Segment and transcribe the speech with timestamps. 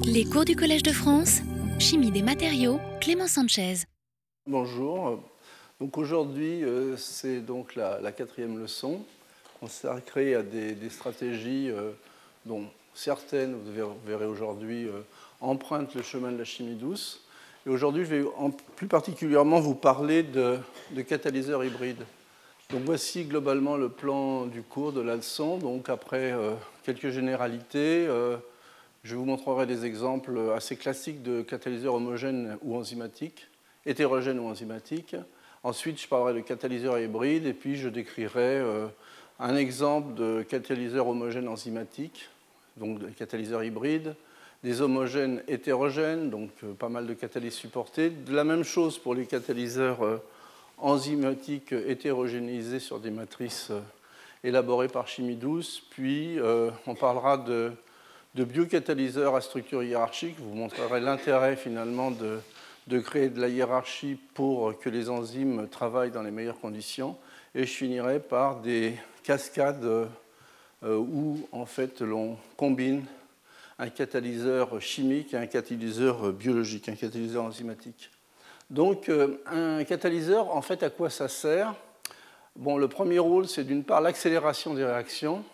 [0.00, 1.40] Les cours du Collège de France,
[1.78, 3.84] Chimie des matériaux, Clément Sanchez.
[4.46, 5.20] Bonjour.
[5.80, 9.02] Donc aujourd'hui, euh, c'est donc la, quatrième leçon
[9.60, 11.90] consacrée à des, stratégies euh,
[12.46, 15.00] dont certaines, vous verrez aujourd'hui, euh,
[15.40, 17.20] empruntent le chemin de la chimie douce.
[17.66, 18.24] Et aujourd'hui, je vais
[18.76, 20.58] plus particulièrement vous parler de,
[21.06, 22.04] catalyseurs hybrides.
[22.70, 25.58] Donc voici globalement le plan du cours de la leçon.
[25.58, 26.34] Donc après
[26.82, 28.08] quelques généralités,
[29.04, 33.48] je vous montrerai des exemples assez classiques de catalyseurs homogènes ou enzymatiques,
[33.84, 35.16] hétérogènes ou enzymatiques.
[35.64, 38.86] Ensuite, je parlerai de catalyseurs hybrides et puis je décrirai euh,
[39.40, 42.28] un exemple de catalyseur homogène enzymatique,
[42.76, 44.14] donc des catalyseurs hybrides,
[44.62, 48.10] des homogènes hétérogènes, donc euh, pas mal de catalyses supportées.
[48.10, 50.22] De la même chose pour les catalyseurs euh,
[50.78, 53.72] enzymatiques hétérogénéisés sur des matrices
[54.44, 55.82] élaborées par chimie douce.
[55.90, 56.38] Puis
[56.88, 57.70] on parlera de
[58.34, 60.36] de biocatalyseurs à structure hiérarchique.
[60.38, 62.40] Vous montrerai l'intérêt finalement de,
[62.86, 67.16] de, créer de la hiérarchie pour que les enzymes travaillent dans les meilleures conditions.
[67.54, 73.04] Et je finirai par des cascades euh, où en fait l'on combine
[73.78, 78.10] un catalyseur chimique et un catalyseur biologique, un catalyseur enzymatique.
[78.70, 81.74] Donc euh, un catalyseur, en fait, à quoi ça sert?
[82.56, 85.44] Bon, le premier rôle, c'est d'une part l'accélération des réactions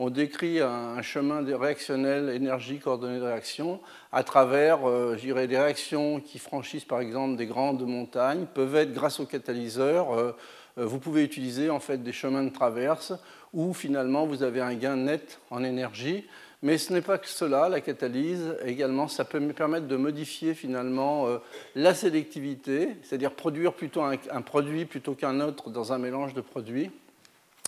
[0.00, 3.80] on décrit un chemin réactionnel énergie coordonnée de réaction
[4.12, 9.18] à travers euh, des réactions qui franchissent par exemple des grandes montagnes, peuvent être grâce
[9.18, 10.12] au catalyseur.
[10.12, 10.36] Euh,
[10.78, 13.12] euh, vous pouvez utiliser en fait des chemins de traverse
[13.52, 16.24] où finalement vous avez un gain net en énergie.
[16.62, 20.54] Mais ce n'est pas que cela, la catalyse également, ça peut me permettre de modifier
[20.54, 21.28] finalement
[21.76, 26.40] la sélectivité, c'est-à-dire produire plutôt un, un produit plutôt qu'un autre dans un mélange de
[26.40, 26.90] produits.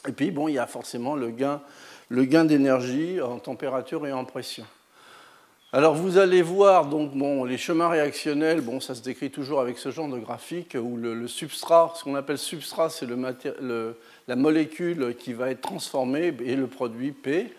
[0.09, 1.61] Et puis, bon, il y a forcément le gain
[2.11, 4.67] le gain d'énergie en température et en pression.
[5.73, 9.79] Alors vous allez voir donc bon, les chemins réactionnels, bon, ça se décrit toujours avec
[9.79, 15.33] ce genre de graphique où le, substrat, ce qu'on appelle substrat, c'est la molécule qui
[15.33, 17.55] va être transformée et le produit P.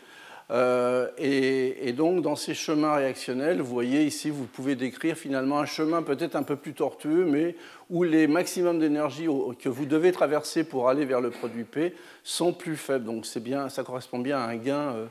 [0.52, 5.66] Euh, et, donc, dans ces chemins réactionnels, vous voyez ici, vous pouvez décrire finalement un
[5.66, 7.56] chemin peut-être un peu plus tortueux, mais
[7.90, 9.28] où les maximums d'énergie
[9.60, 13.06] que vous devez traverser pour aller vers le produit P sont plus faibles.
[13.06, 15.06] Donc, bien, ça correspond bien à un gain, euh,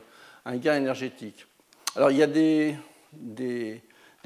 [0.45, 1.47] un gain énergétique.
[1.95, 2.75] Alors, il y a des,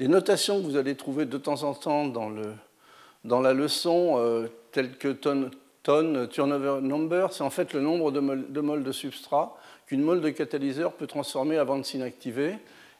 [0.00, 5.08] notations que vous allez trouver de temps en temps dans, la leçon, euh, telles que
[5.08, 5.50] tonne,
[5.82, 9.56] tonne turnover number, c'est en fait le nombre de de, moles de substrat
[9.86, 12.54] qu'une mole de catalyseur peut transformer avant de s'inactiver.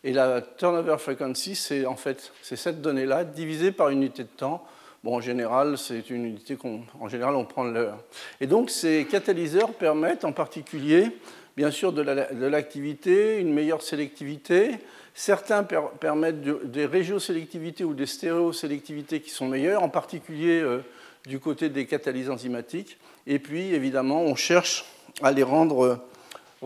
[0.05, 4.65] Et la turnover frequency, c'est en fait cette donnée-là divisée par une unité de temps.
[5.03, 7.99] Bon, en général, c'est une unité qu'en général on prend l'heure.
[8.41, 11.09] Et donc ces catalyseurs permettent en particulier,
[11.57, 12.03] bien sûr, de
[12.47, 14.79] l'activité, une meilleure sélectivité.
[15.15, 20.85] Certains permettent des régiosélectivités ou des stéréosélectivités qui sont meilleures, en particulier euh,
[21.27, 22.99] du côté des catalyses enzymatiques.
[23.27, 24.85] Et puis, évidemment, on cherche
[25.23, 26.05] à les rendre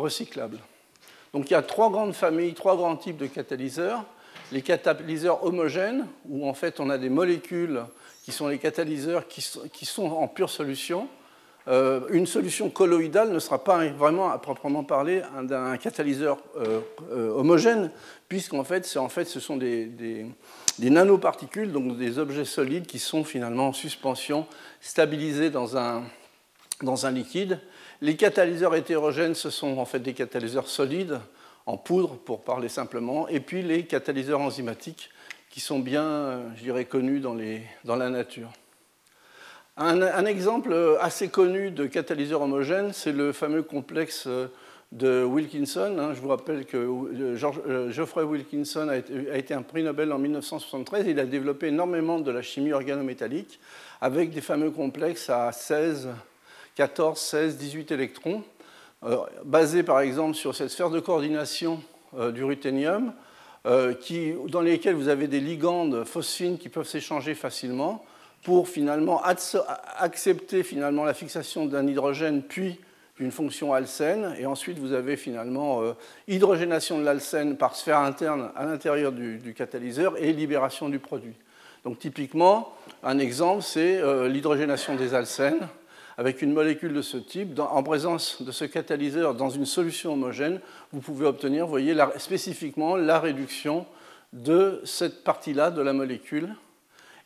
[0.01, 0.59] recyclables.
[1.33, 4.05] Donc il y a trois grandes familles, trois grands types de catalyseurs.
[4.53, 7.83] Les catalyseurs homogènes, où en fait on a des molécules
[8.25, 11.09] qui sont les catalyseurs qui sont en pure solution.
[11.69, 16.81] Euh, une solution colloïdale ne sera pas vraiment à proprement parler d'un catalyseur euh,
[17.13, 17.91] euh, homogène,
[18.29, 23.25] puisqu'en fait, en fait, ce sont des, des, nanoparticules, donc des objets solides qui sont
[23.25, 24.47] finalement en suspension,
[24.81, 26.03] stabilisés dans un,
[26.83, 27.61] dans un liquide,
[28.01, 31.21] les catalyseurs hétérogènes, ce sont en fait des catalyseurs solides,
[31.67, 35.11] en poudre pour parler simplement, et puis les catalyseurs enzymatiques
[35.51, 38.51] qui sont bien, je dirais, connus dans, la nature.
[39.77, 44.29] Un, exemple assez connu de catalyseur homogène, c'est le fameux complexe
[44.93, 45.97] de Wilkinson.
[45.99, 46.15] Hein.
[46.15, 48.97] Je vous rappelle que euh, Geoffrey Wilkinson a
[49.37, 51.07] été, un prix Nobel en 1973.
[51.07, 53.61] Il a développé énormément de la chimie organométallique
[54.01, 56.09] avec des fameux complexes à 16
[56.81, 58.43] 14, 16, 18 électrons,
[59.05, 61.83] euh, basés par exemple sur cette sphère de coordination
[62.17, 63.13] euh, du ruthénium,
[63.67, 63.93] euh,
[64.49, 68.03] dans lesquels vous avez des ligandes phosphines qui peuvent s'échanger facilement
[68.45, 69.21] pour finalement
[69.99, 72.81] accepter finalement la fixation d'un hydrogène puis
[73.19, 75.83] d'une fonction alcène, et ensuite vous avez finalement
[76.29, 81.35] hydrogénation de l'alcène par sphère interne à l'intérieur du, du, catalyseur et libération du produit.
[81.85, 84.01] Donc typiquement, un exemple, c'est
[84.31, 85.69] l'hydrogénation des alcènes
[86.21, 90.61] avec une molécule de ce type, en présence de ce catalyseur dans une solution homogène,
[90.93, 93.87] vous pouvez obtenir, voyez, spécifiquement la réduction
[94.35, 96.55] de cette partie-là de la molécule.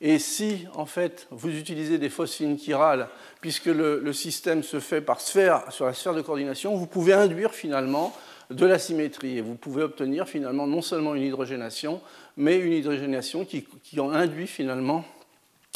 [0.01, 3.09] Et si, en fait, vous utilisez des phosphines chirales,
[3.41, 7.51] puisque le, système se fait par sphère, sur la sphère de coordination, vous pouvez induire
[7.51, 8.17] finalement
[8.51, 9.39] de la symétrie.
[9.39, 12.01] Et vous pouvez obtenir finalement non seulement une hydrogénation,
[12.37, 15.05] mais une hydrogénation qui, qui induit finalement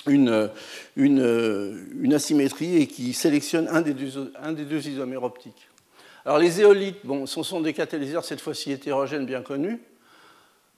[0.07, 0.51] une,
[2.13, 5.69] asymétrie et qui sélectionne un des deux, isomères optiques.
[6.25, 9.81] Alors les éolites, bon, ce sont des catalyseurs cette fois-ci hétérogènes bien connus.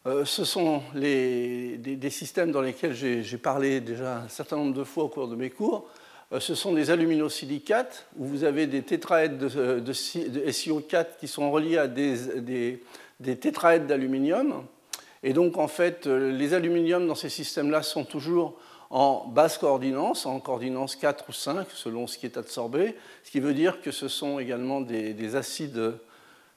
[0.06, 4.84] Euh, ce sont les, des, systèmes dans lesquels j'ai parlé déjà un certain nombre de
[4.84, 5.88] fois au cours de mes cours.
[6.32, 11.50] Euh, ce sont des aluminosilicates où vous avez des tétraèdes de, de, SiO4 qui sont
[11.50, 12.80] reliés à des,
[13.20, 14.64] des tétraèdes d'aluminium.
[15.22, 18.58] Et donc, en fait, euh, les aluminiums dans ces systèmes-là sont toujours
[18.90, 23.38] en basse coordinance, en coordinance 4 ou 5, selon ce qui est absorbé, ce qui
[23.38, 25.94] veut dire que ce sont également des, acides,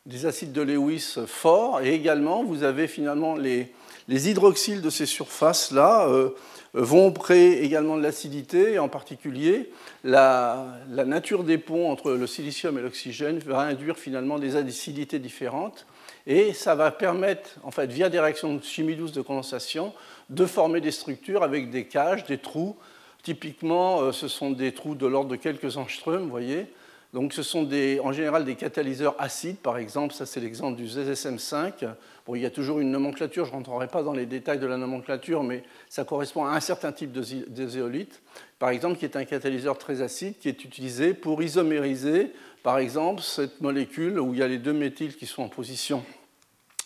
[0.08, 3.72] des acides de Lewis forts, et également vous avez finalement les,
[4.08, 6.32] les hydroxyles de ces surfaces-là euh,
[6.74, 9.70] vont créer également de l'acidité, et en particulier
[10.04, 15.20] la, la, nature des ponts entre le silicium et l'oxygène va induire finalement des acidités
[15.20, 15.86] différentes,
[16.26, 19.94] et ça va permettre, en fait, via des réactions de chimie douce de condensation,
[20.30, 22.76] de former des structures avec des cages, des trous.
[23.24, 26.68] Typiquement, euh, ce sont des trous de l'ordre de quelques angstroms, vous voyez.
[27.14, 30.16] Donc, ce sont des, en général des catalyseurs acides, par exemple.
[30.16, 31.88] Ça, c'est l'exemple du ZSM5.
[32.26, 34.66] Bon, il y a toujours une nomenclature, je ne rentrerai pas dans les détails de
[34.66, 38.22] la nomenclature, mais ça correspond à un certain type de, zéolite,
[38.58, 42.34] par exemple, qui est un catalyseur très acide qui est utilisé pour isomériser,
[42.64, 46.04] par exemple, cette molécule où il y a les deux méthyles qui sont en position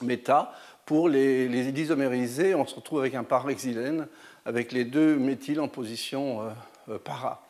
[0.02, 0.54] méta
[0.88, 4.08] pour les, les isomériser, on se retrouve avec un parahexylène,
[4.46, 6.50] avec les deux méthyles en position euh,
[6.90, 7.46] euh, para.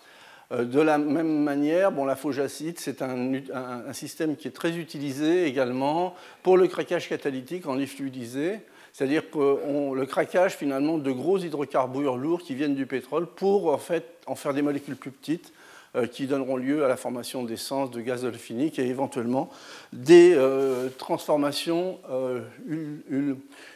[0.51, 5.45] Euh, de la même manière, bon, la phogacite, c'est un, système qui est très utilisé
[5.45, 7.87] également pour le craquage catalytique en lit
[8.91, 13.77] c'est-à-dire que le craquage finalement de gros hydrocarbures lourds qui viennent du pétrole pour en
[13.77, 15.53] fait en faire des molécules plus petites
[16.05, 19.49] qui donneront lieu à la formation d'essence, de gaz olefinique et éventuellement
[19.93, 22.41] des euh, transformations euh,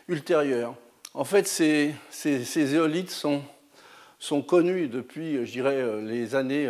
[0.08, 0.76] ultérieures.
[1.14, 3.42] En fait, ces, ces, éolites sont,
[4.20, 6.70] sont, connus depuis, je dirais, les années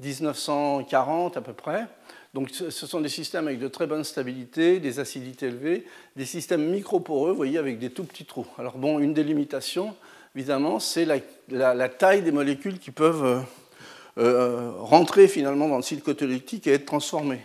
[0.00, 1.86] 1940 à peu près.
[2.34, 5.86] Donc, ce sont des systèmes avec de très bonne stabilité, des acidités élevées,
[6.16, 8.46] des systèmes microporeux, vous voyez, avec des tout petits trous.
[8.58, 9.94] Alors, bon, une des limitations,
[10.34, 11.06] évidemment, c'est
[11.48, 13.44] la, taille des molécules qui peuvent
[14.18, 17.40] euh, rentrer finalement dans le cycle catalytique et être transformé.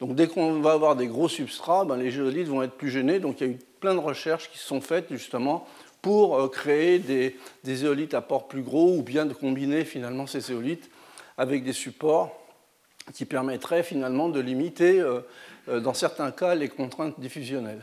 [0.00, 3.18] Donc dès qu'on va avoir des gros substrats, ben, les géolites vont être plus gênés.
[3.18, 5.66] Donc il y a eu plein de recherches qui sont faites justement
[6.02, 10.26] pour euh, créer des, des éolites à port plus gros ou bien de combiner finalement
[10.26, 10.90] ces éolites
[11.36, 12.38] avec des supports
[13.12, 15.20] qui permettraient finalement de limiter, euh,
[15.80, 17.82] dans certains cas, les contraintes diffusionnelles.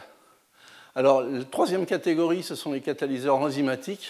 [0.96, 4.10] Alors, la troisième catégorie, ce sont les catalyseurs enzymatiques.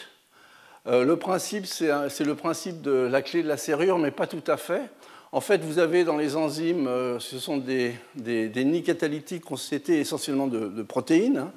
[0.88, 4.44] Euh, le principe, c'est le principe de la clé de la serrure, mais pas tout
[4.48, 4.90] à fait.
[5.32, 10.48] En fait, vous avez dans les enzymes, euh, ce sont des, nids catalytiques constitués essentiellement
[10.48, 11.48] de, protéines.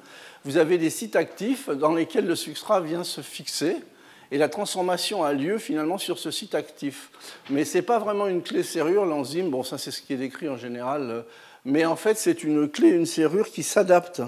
[0.45, 3.77] Vous avez des sites actifs dans lesquels le substrat vient se fixer
[4.31, 7.09] et la transformation a lieu finalement sur ce site actif.
[7.49, 10.17] Mais ce n'est pas vraiment une clé serrure, l'enzyme, bon ça c'est ce qui est
[10.17, 11.25] décrit en général,
[11.63, 14.21] mais en fait c'est une clé, une serrure qui s'adapte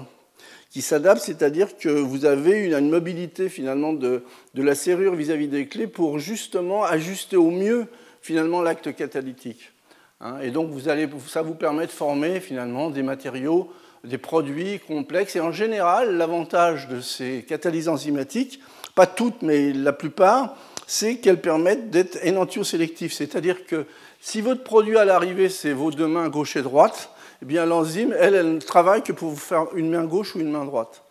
[0.70, 4.22] qui s'adapte, c'est-à-dire que vous avez une, mobilité finalement de,
[4.54, 7.86] la serrure vis-à-vis des clés pour justement ajuster au mieux
[8.20, 9.72] finalement l'acte catalytique.
[10.20, 10.40] Hein.
[10.42, 13.70] et donc vous allez, ça vous permet de former finalement des matériaux,
[14.04, 15.36] des produits complexes.
[15.36, 18.60] Et en général, l'avantage de ces catalyses enzymatiques,
[18.94, 20.56] pas toutes, mais la plupart,
[20.86, 23.12] c'est qu'elles permettent d'être énantiosélectifs.
[23.12, 23.86] C'est-à-dire que
[24.20, 27.10] si votre produit à l'arrivée, c'est vos deux mains gauche et droite,
[27.42, 30.40] eh bien l'enzyme, elle, elle ne travaille que pour vous faire une main gauche ou
[30.40, 31.04] une main droite.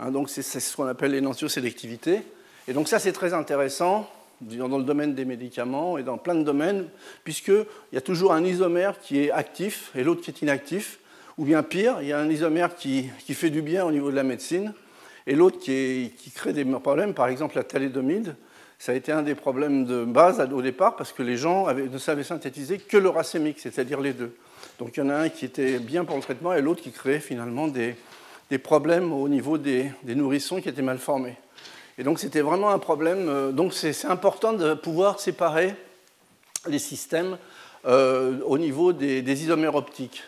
[0.00, 2.22] Hein, donc c'est ce qu'on appelle l'énantiosélectivité.
[2.66, 4.08] Et donc ça, c'est très intéressant
[4.40, 6.88] dans le domaine des médicaments et dans plein de domaines,
[7.22, 10.98] puisqu'il y a toujours un isomère qui est actif et l'autre qui est inactif.
[11.36, 14.10] Ou bien pire, il y a un isomère qui, qui fait du bien au niveau
[14.10, 14.72] de la médecine
[15.26, 18.36] et l'autre qui, qui, crée des problèmes, par exemple la thalédomide.
[18.78, 21.98] Ça a été un des problèmes de base au départ parce que les gens ne
[21.98, 24.36] savaient synthétiser que le racémique, c'est-à-dire les deux.
[24.78, 26.90] Donc il y en a un qui était bien pour le traitement et l'autre qui
[26.90, 27.96] créait finalement des,
[28.62, 31.36] problèmes au niveau des, nourrissons qui étaient mal formés.
[31.98, 33.28] Et donc c'était vraiment un problème.
[33.28, 35.74] Euh, donc c'est important de pouvoir séparer
[36.68, 37.38] les systèmes
[37.86, 40.22] euh, au niveau des, isomères optiques.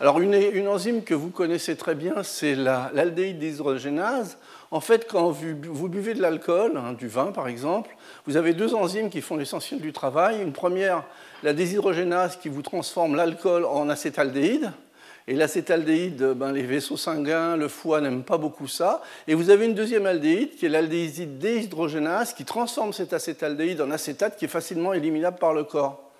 [0.00, 4.38] Alors une, enzyme que vous connaissez très bien, c'est l'aldéhyde dihydrogénase.
[4.70, 7.94] En fait, quand vous, buvez de l'alcool, hein, du vin par exemple,
[8.26, 10.40] vous avez deux enzymes qui font l'essentiel du travail.
[10.40, 11.04] Une première,
[11.42, 14.72] la déshydrogénase, qui vous transforme l'alcool en acétaldéhyde.
[15.26, 19.02] Et l'acétaldéhyde, ben, les vaisseaux sanguins, le foie n'aiment pas beaucoup ça.
[19.26, 23.90] Et vous avez une deuxième aldéhyde, qui est l'aldéhyde déhydrogénase, qui transforme cet acétaldéhyde en
[23.90, 26.10] acétate, qui est facilement éliminable par le corps.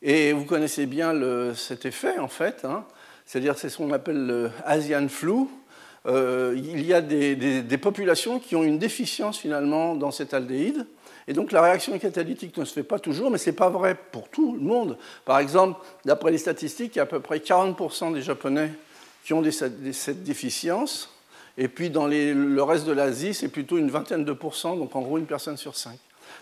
[0.00, 1.14] Et vous connaissez bien
[1.54, 2.64] cet effet, en fait.
[2.64, 2.84] Hein
[3.26, 5.46] c'est-à-dire c'est ce qu'on appelle le Asian flu.
[6.06, 10.86] Euh, il y a des, populations qui ont une déficience finalement dans cet aldéhyde.
[11.28, 13.96] Et donc la réaction catalytique ne se fait pas toujours, mais ce n'est pas vrai
[14.10, 14.96] pour tout le monde.
[15.24, 18.72] Par exemple, d'après les statistiques, il y a à peu près 40% des Japonais
[19.24, 21.10] qui ont cette déficience.
[21.58, 25.02] Et puis dans le reste de l'Asie, c'est plutôt une vingtaine de pourcents, donc en
[25.02, 25.98] gros une personne sur cinq.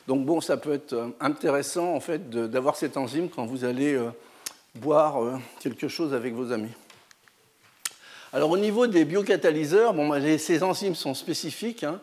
[0.07, 3.95] Donc bon, ça peut être euh, intéressant en fait d'avoir cette enzyme quand vous allez
[3.95, 4.11] euh,
[4.75, 6.71] boire euh, quelque chose avec vos amis.
[8.33, 11.85] Alors au niveau des biocatalyseurs, bon, bah, ces enzymes sont spécifiques.
[11.85, 12.01] Hein.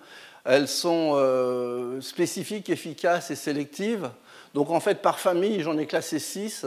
[0.48, 4.10] Elles sont spécifiques, efficaces et sélectives.
[4.54, 6.66] Donc en fait, par famille, j'en ai classé six.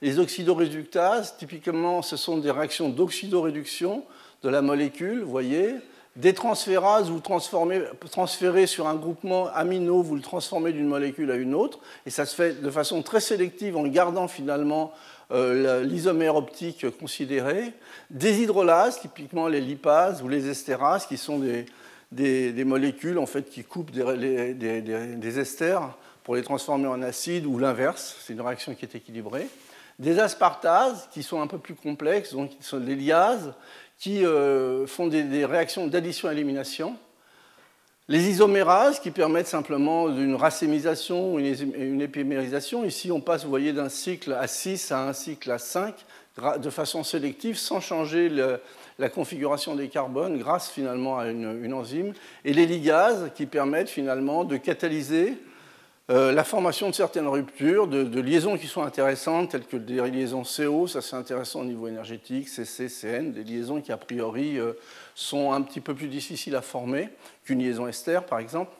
[0.00, 4.04] Les oxydoréductases, typiquement, ce sont des réactions d'oxydoréduction
[4.42, 5.74] de la molécule, vous voyez.
[6.16, 11.54] Des transférases, vous transférez sur un groupement amino, vous le transformez d'une molécule à une
[11.54, 14.92] autre, et ça se fait de façon très sélective en gardant finalement
[15.30, 17.72] euh, l'isomère optique considéré.
[18.10, 21.66] Des hydrolases, typiquement les lipases ou les estérases, qui sont des,
[22.12, 28.16] molécules en fait, qui coupent des, des, esters pour les transformer en acide, ou l'inverse,
[28.20, 29.48] c'est une réaction qui est équilibrée.
[29.98, 33.52] Des aspartases, qui sont un peu plus complexes, donc qui sont les liases,
[33.98, 36.96] qui euh, font des, réactions d'addition-élimination.
[38.10, 42.84] Les isomérases qui permettent simplement d'une racémisation ou une épimérisation.
[42.84, 45.94] Ici, on passe, vous voyez, d'un cycle à 6 à un cycle à 5
[46.60, 48.30] de façon sélective sans changer
[48.98, 52.12] la configuration des carbones grâce finalement à une, enzyme.
[52.44, 55.34] Et les ligases qui permettent finalement de catalyser
[56.10, 60.42] euh, la formation de certaines ruptures, de, liaisons qui sont intéressantes, telles que des liaisons
[60.42, 64.72] CO, ça c'est intéressant au niveau énergétique, CC, CN, des liaisons qui a priori euh,
[65.14, 67.10] sont un petit peu plus difficiles à former
[67.44, 68.72] qu'une liaison ester par exemple,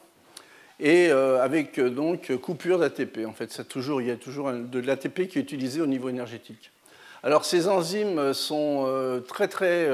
[0.79, 3.19] et euh, avec donc coupure d'ATP.
[3.27, 6.71] En fait, toujours, il y a toujours de l'ATP qui est utilisé au niveau énergétique.
[7.23, 9.89] Alors ces enzymes sont très très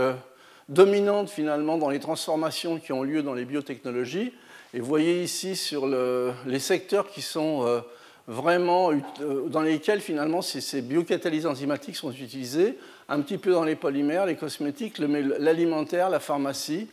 [0.69, 4.33] dominantes finalement dans les transformations qui ont lieu dans les biotechnologies.
[4.73, 7.79] Et vous voyez ici sur les secteurs qui sont euh,
[8.27, 12.77] vraiment euh, dans lesquels finalement ces, biocatalysés enzymatiques sont utilisés,
[13.07, 16.89] un petit peu dans les polymères, les cosmétiques, l'alimentaire, la pharmacie,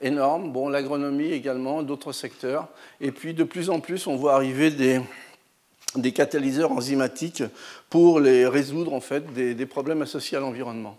[0.00, 2.68] énorme, bon, l'agronomie également, d'autres secteurs.
[3.00, 5.00] Et puis de plus en plus, on voit arriver des,
[5.96, 7.42] des catalyseurs enzymatiques
[7.90, 10.96] pour résoudre en fait des, problèmes associés à l'environnement.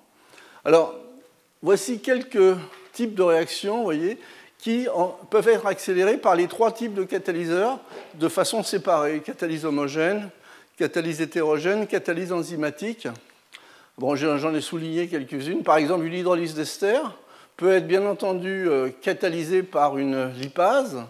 [0.64, 0.96] Alors,
[1.62, 2.58] voici quelques
[2.94, 3.90] types de réactions,
[4.58, 4.88] qui
[5.30, 7.80] peuvent être accélérés par les trois types de catalyseurs
[8.16, 9.22] de façon séparée.
[9.24, 10.30] Catalyse homogène,
[10.78, 13.08] catalyse hétérogène, catalyse enzymatique.
[13.98, 15.64] Bon, j'en ai souligné quelques-unes.
[15.64, 17.00] Par exemple, une hydrolyse d'ester
[17.58, 21.04] peut être bien entendu euh, catalysée par une lipase,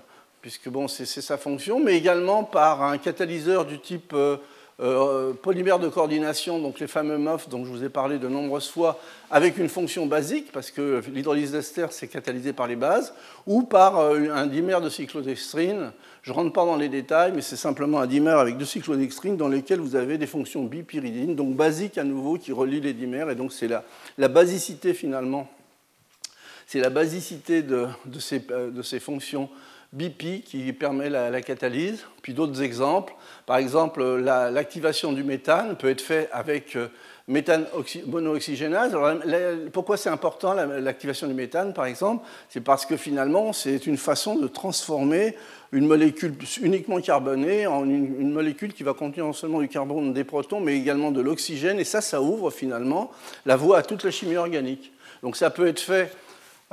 [0.45, 4.37] puisque bon, c'est sa fonction, mais également par un catalyseur du type euh,
[4.79, 8.69] euh, polymères de coordination, donc les fameux MOF dont je vous ai parlé de nombreuses
[8.69, 8.99] fois,
[9.31, 13.15] avec une fonction basique, parce que l'hydrolyse d'ester, c'est catalysé par les bases,
[13.47, 15.91] ou par euh, un dimère de cyclodextrine.
[16.21, 19.37] Je ne rentre pas dans les détails, mais c'est simplement un dimère avec deux cyclodextrines
[19.37, 23.31] dans lesquels vous avez des fonctions bipyridines, donc basiques à nouveau, qui relient les dimères,
[23.31, 23.83] et donc c'est la,
[24.19, 25.49] la basicité finalement.
[26.67, 29.49] C'est la basicité de, de ces fonctions
[29.95, 32.05] BP qui permet la, catalyse.
[32.21, 33.13] Puis d'autres exemples.
[33.45, 36.87] Par exemple, l'activation du méthane peut être faite avec euh,
[37.27, 37.65] méthane
[38.05, 38.93] monooxygénase.
[38.93, 39.13] Alors,
[39.71, 42.25] pourquoi c'est important l'activation du méthane, par exemple?
[42.49, 45.35] C'est parce que finalement, c'est une façon de transformer
[45.71, 50.13] une molécule uniquement carbonée en une, une, molécule qui va contenir non seulement du carbone,
[50.13, 51.79] des protons, mais également de l'oxygène.
[51.79, 53.11] Et ça, ça ouvre finalement
[53.45, 54.91] la voie à toute la chimie organique.
[55.23, 56.11] Donc ça peut être fait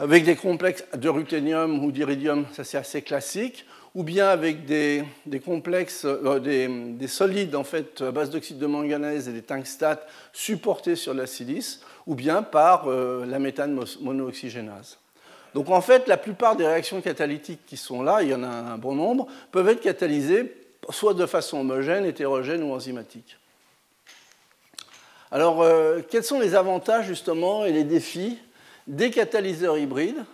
[0.03, 5.05] avec des complexes de ruthénium ou d'iridium, ça c'est assez classique, ou bien avec des,
[5.45, 10.97] complexes, euh, des, solides en fait à base d'oxyde de manganèse et des tungstate supportés
[10.97, 14.99] sur la silice, ou bien par euh, la méthane monooxygénase.
[15.55, 18.49] Donc en fait, la plupart des réactions catalytiques qui sont là, il y en a
[18.49, 20.53] un bon nombre, peuvent être catalysées
[20.91, 23.39] soit de façon homogène, hétérogène ou enzymatique.
[25.31, 28.41] Alors, euh, quels sont les avantages justement et les défis
[28.87, 30.25] des catalyseurs hybrides.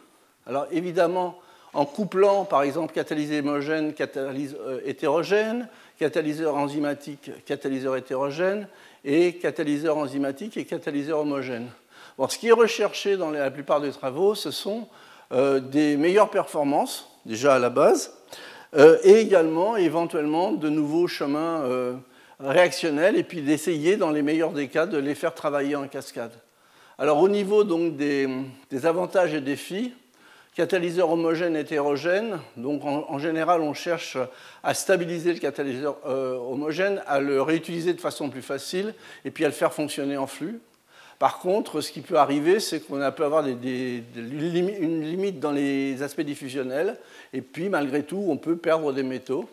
[0.47, 1.39] Alors évidemment,
[1.75, 8.69] en couplant par exemple catalyseur homogène, catalyse euh, hétérogène, catalyseur enzymatique, catalyseur hétérogène,
[9.05, 11.69] et catalyseur enzymatique et catalyseur homogène.
[12.29, 14.89] ce qui est recherché dans la plupart des travaux, ce sont
[15.33, 18.15] euh, des meilleures performances, déjà à la base,
[18.77, 21.65] euh, et également éventuellement de nouveaux chemins
[22.41, 26.33] réactionnels, et puis d'essayer, dans les meilleurs des cas, de les faire travailler en cascade.
[27.01, 28.27] Alors au niveau donc des,
[28.83, 29.95] avantages et défis,
[30.57, 34.19] catalyseur homogène hétérogène, donc en, général on cherche
[34.65, 39.45] à stabiliser le catalyseur euh, homogène, à le réutiliser de façon plus facile et puis
[39.45, 40.59] à le faire fonctionner en flux.
[41.21, 46.23] Par contre, ce qui peut arriver, c'est qu'on peut avoir une limite dans les aspects
[46.23, 46.97] diffusionnels,
[47.33, 49.49] et puis malgré tout, on peut perdre des métaux.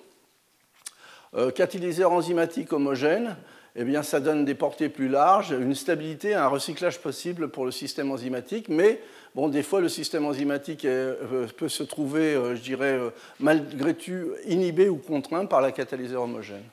[1.36, 3.36] Euh, catalyseur enzymatique homogène,
[3.75, 7.72] eh bien, ça donne des portées plus larges, une stabilité, un recyclage possible pour le
[7.72, 9.01] système enzymatique, mais
[9.36, 12.98] bon, des fois, le système enzymatique euh, peut se trouver, euh, je dirais,
[13.39, 16.63] malgré tout, inhibé ou contraint par la catalyseur homogène.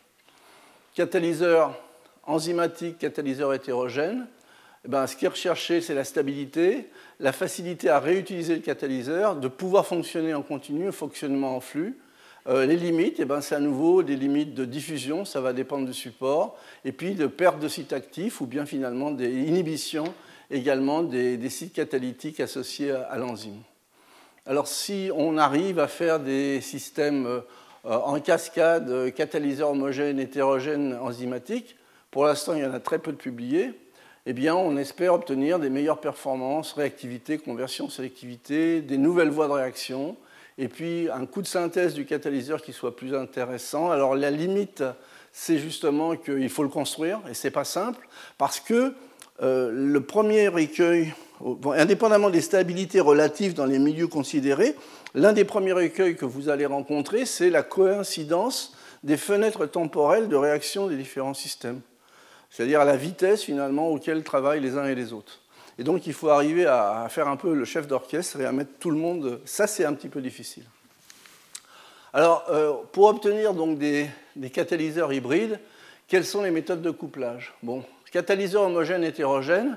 [0.94, 1.76] Catalyseur
[2.24, 4.26] enzymatique, catalyseur hétérogène,
[4.84, 9.36] eh ben, ce qui est recherché, c'est la stabilité, la facilité à réutiliser le catalyseur,
[9.36, 11.96] de pouvoir fonctionner en continu, fonctionnement en flux.
[12.48, 15.86] Euh, les limites, eh ben, c'est à nouveau des limites de diffusion, ça va dépendre
[15.86, 20.12] du support, et puis de perte de sites actifs ou bien finalement des inhibitions
[20.50, 23.60] également des, sites catalytiques associés à, l'enzyme.
[24.44, 27.40] Alors si on arrive à faire des systèmes euh,
[27.84, 31.76] en cascade, euh, catalyseurs homogènes, hétérogènes, enzymatiques,
[32.10, 33.72] pour l'instant il y en a très peu de publiés,
[34.24, 39.52] eh bien, on espère obtenir des meilleures performances, réactivité, conversion, sélectivité, des nouvelles voies de
[39.52, 40.16] réaction,
[40.58, 43.90] et puis un coup de synthèse du catalyseur qui soit plus intéressant.
[43.90, 44.84] Alors la limite,
[45.32, 48.06] c'est justement qu'il faut le construire, et ce n'est pas simple,
[48.38, 48.94] parce que
[49.42, 51.12] euh, le premier écueil,
[51.64, 54.76] indépendamment des stabilités relatives dans les milieux considérés,
[55.14, 60.36] l'un des premiers écueils que vous allez rencontrer, c'est la coïncidence des fenêtres temporelles de
[60.36, 61.80] réaction des différents systèmes
[62.52, 65.40] c'est-à-dire la vitesse finalement auquel travaillent les uns et les autres.
[65.82, 68.70] Et donc il faut arriver à faire un peu le chef d'orchestre et à mettre
[68.78, 69.40] tout le monde.
[69.44, 70.62] Ça, c'est un petit peu difficile.
[72.12, 74.08] Alors, euh, pour obtenir des,
[74.52, 75.58] catalyseurs hybrides,
[76.06, 77.52] quelles sont les méthodes de couplage?
[77.64, 79.76] Bon, catalyseur homogène hétérogène,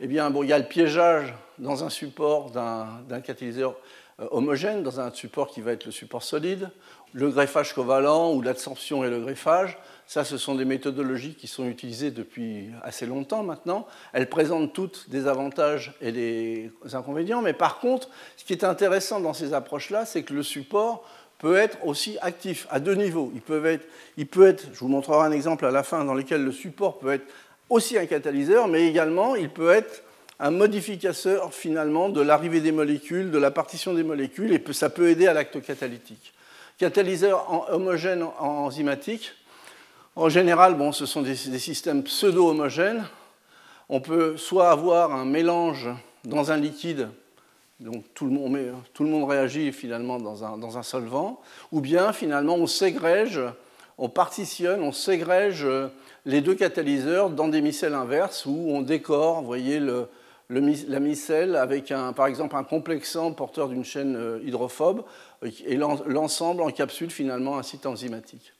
[0.00, 3.76] eh bien, bon, il y a le piégeage dans un support d'un catalyseur
[4.20, 6.70] euh, homogène, dans un support qui va être le support solide,
[7.12, 9.76] le greffage covalent ou l'absorption et le greffage.
[10.12, 13.86] Ça, ce sont des méthodologies qui sont utilisées depuis assez longtemps maintenant.
[14.12, 19.20] Elles présentent toutes des avantages et des inconvénients, mais par contre, ce qui est intéressant
[19.20, 23.32] dans ces approches-là, c'est que le support peut être aussi actif à deux niveaux.
[23.34, 26.98] Il peut être, je vous montrerai un exemple à la fin, dans lequel le support
[26.98, 27.24] peut être
[27.70, 30.02] aussi un catalyseur, mais également il peut être
[30.38, 35.08] un modificateur finalement de l'arrivée des molécules, de la partition des molécules, et ça peut
[35.08, 36.34] aider à l'acte catalytique.
[36.76, 39.32] Catalyseur homogène enzymatique,
[40.14, 43.04] en général, bon, ce sont des, systèmes pseudo-homogènes.
[43.88, 45.88] On peut soit avoir un mélange
[46.24, 47.08] dans un liquide,
[47.80, 51.40] donc tout le monde, réagit finalement dans un, dans un, solvant,
[51.72, 53.40] ou bien finalement on ségrège,
[53.98, 55.66] on partitionne, on ségrège
[56.24, 59.80] les deux catalyseurs dans des micelles inverses où on décore, vous voyez,
[60.48, 65.04] la micelle avec un, par exemple un complexant porteur d'une chaîne euh, hydrophobe
[65.42, 68.52] et l'ensemble encapsule finalement un site enzymatique.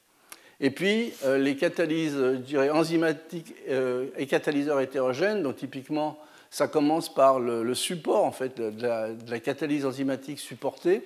[0.63, 6.17] Et puis, euh, les catalyses, dirais, enzymatiques euh, et catalyseurs hétérogènes, donc typiquement,
[6.49, 11.05] ça commence par le, support en fait, de la, catalyse enzymatique supportée,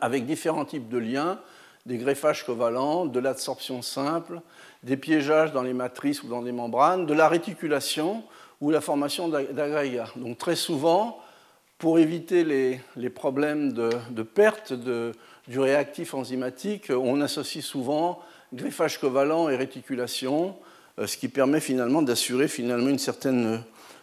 [0.00, 1.38] avec, différents types de liens,
[1.84, 4.40] des greffages covalents, de l'absorption simple,
[4.82, 8.24] des piégeages dans les matrices ou dans des membranes, de la réticulation
[8.62, 10.08] ou la formation d'agrégats.
[10.16, 11.20] Donc très souvent,
[11.76, 19.56] pour éviter les, problèmes de, perte du réactif enzymatique, on associe souvent greffage covalent et
[19.56, 20.56] réticulation,
[20.98, 23.58] euh, ce qui permet finalement d'assurer finalement une certaine euh,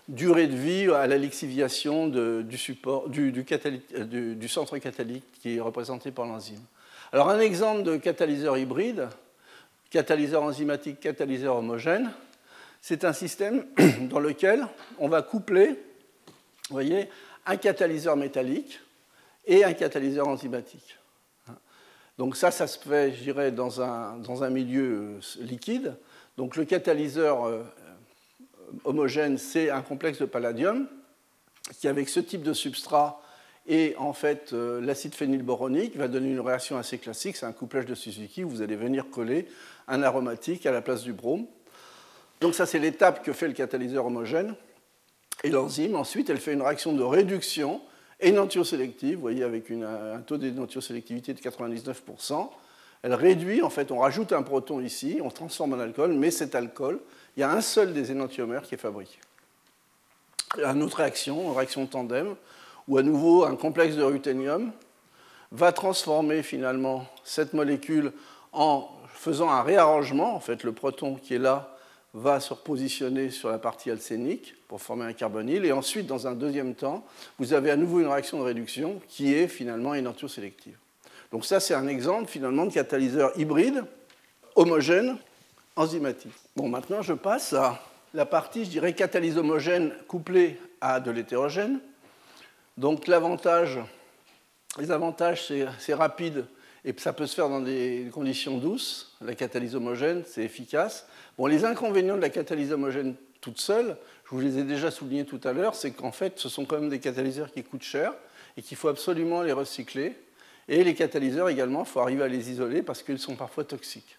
[0.08, 5.62] durée de vie à la lixiviation du, support, du, euh, du, centre catalytique qui est
[5.62, 6.62] représenté par l'enzyme.
[7.12, 9.08] Alors un exemple de catalyseur hybride,
[9.90, 12.12] catalyseur enzymatique, catalyseur homogène,
[12.82, 13.66] c'est un système
[14.10, 14.68] dans lequel
[15.00, 15.80] on va coupler,
[17.46, 18.80] un catalyseur métallique
[19.46, 20.98] et un catalyseur enzymatique.
[22.18, 25.96] Donc ça, ça se fait, je dirais, dans un, dans un milieu euh, liquide.
[26.38, 27.64] Donc le catalyseur euh,
[28.84, 30.88] homogène, c'est un complexe de palladium
[31.80, 33.22] qui, avec ce type de substrat
[33.66, 37.38] et en fait euh, l'acide phénylboronique, va donner une réaction assez classique.
[37.38, 39.48] C'est un couplage de Suzuki où vous allez venir coller
[39.88, 41.46] un aromatique à la place du brome.
[42.42, 44.56] Donc ça, c'est l'étape que fait le catalyseur homogène.
[45.44, 47.82] Et l'enzyme, ensuite, elle fait une réaction de réduction
[48.20, 52.50] énantiosélective, vous voyez, avec un taux d'énantiosélectivité de 99%.
[53.04, 56.56] Elle réduit, en fait, on rajoute un proton ici, on transforme en alcool, mais cet
[56.56, 57.00] alcool,
[57.36, 59.18] il y a un seul des énantiomères qui est fabriqué.
[60.58, 62.36] Une autre réaction, une réaction tandem,
[62.88, 64.72] où à nouveau un complexe de ruthénium
[65.52, 68.12] va transformer finalement cette molécule
[68.54, 70.36] en faisant un réarrangement.
[70.36, 71.73] En fait, le proton qui est là
[72.14, 75.66] va se repositionner sur la partie alcénique pour former un carbonyle.
[75.66, 77.06] Et ensuite, dans un deuxième temps,
[77.40, 80.78] vous avez à nouveau une réaction de réduction qui est finalement énantiosélective.
[81.32, 83.84] Donc ça, c'est un exemple finalement de catalyseur hybride,
[84.56, 85.18] homogène,
[85.76, 86.32] enzymatique.
[86.56, 87.82] Bon, maintenant, je passe à
[88.14, 91.80] la partie, je dirais, catalyse homogène couplée à de l'hétérogène.
[92.78, 93.80] Donc l'avantage,
[94.78, 96.46] les avantages, c'est rapide
[96.86, 99.16] et ça peut se faire dans des conditions douces.
[99.22, 101.08] La catalyse homogène, c'est efficace.
[101.38, 105.26] Bon, les inconvénients de la catalyse homogène toute seule, je vous les ai déjà soulignés
[105.26, 108.14] tout à l'heure, c'est qu'en fait, ce sont quand même des catalyseurs qui coûtent cher
[108.58, 110.16] et qu'il faut absolument les recycler.
[110.68, 114.18] Et les catalyseurs également, il faut arriver à les isoler parce qu'ils sont parfois toxiques.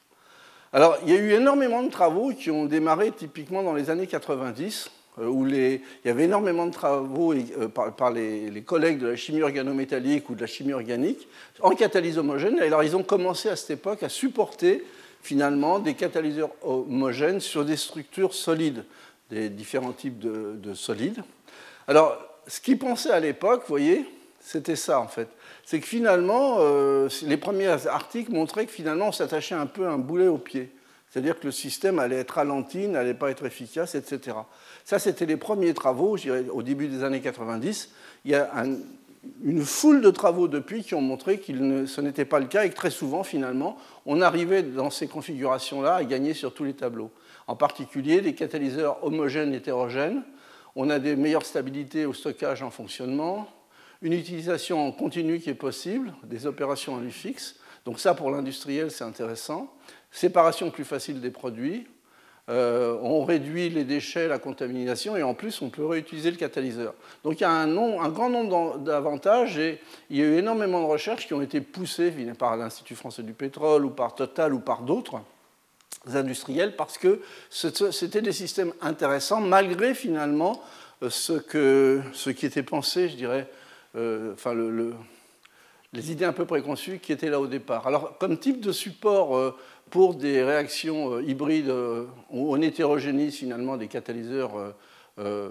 [0.73, 4.07] Alors, il y a eu énormément de travaux qui ont démarré typiquement dans les années
[4.07, 9.17] 90, euh, où il y avait énormément de travaux euh, par, les, collègues de la
[9.17, 11.29] chimie organométallique ou de la chimie organique
[11.61, 12.59] en catalyse homogène.
[12.59, 14.83] alors, ils ont commencé à cette époque à supporter
[15.23, 18.85] finalement des catalyseurs homogènes sur des structures solides,
[19.31, 21.23] des différents types de, solides.
[21.87, 24.07] Alors, ce qu'ils pensaient à l'époque, vous voyez,
[24.41, 25.29] c'était ça en fait.
[25.65, 29.97] C'est que finalement, euh, les premiers articles montraient que finalement, on s'attachait un peu un
[29.97, 30.71] boulet au pied.
[31.15, 34.37] C'est-à-dire que le système allait être ralenti, n'allait pas être efficace, etc.
[34.85, 36.17] Ça, c'était les premiers travaux,
[36.53, 37.91] au début des années 90.
[38.25, 38.51] Il y a
[39.45, 42.71] une foule de travaux depuis qui ont montré que ce n'était pas le cas et
[42.71, 47.13] que très souvent, finalement, on arrivait dans ces configurations-là à gagner sur tous les tableaux.
[47.47, 50.25] En particulier, des catalyseurs homogènes hétérogènes.
[50.75, 53.47] On a des meilleures stabilités au stockage en fonctionnement,
[54.03, 57.55] une utilisation en continu qui est possible, des opérations en lieu fixe.
[57.85, 59.71] Donc ça, pour l'industriel, c'est intéressant
[60.15, 61.87] séparation plus facile des produits,
[62.51, 66.95] euh, on réduit les déchets, la contamination, et en plus, on peut réutiliser le catalyseur.
[67.25, 70.87] Donc il y a un, grand nombre d'avantages, et il y a eu énormément de
[70.87, 74.83] recherches qui ont été poussées par l'Institut français du pétrole, ou par Total, ou par
[74.83, 75.23] d'autres
[76.13, 80.63] industriels, parce que c'était des systèmes intéressants, malgré finalement
[81.03, 83.49] euh, ce, qui était pensé, je dirais,
[83.97, 84.93] euh, enfin le,
[85.95, 87.87] les idées un peu préconçues qui étaient là au départ.
[87.87, 89.57] Alors, comme type de support
[89.95, 94.75] pour des réactions euh, hybrides, euh, on hétérogénise finalement des catalyseurs
[95.21, 95.49] euh,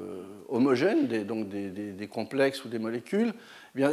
[0.49, 3.33] homogènes, donc des, complexes ou des molécules,
[3.73, 3.91] eh bien,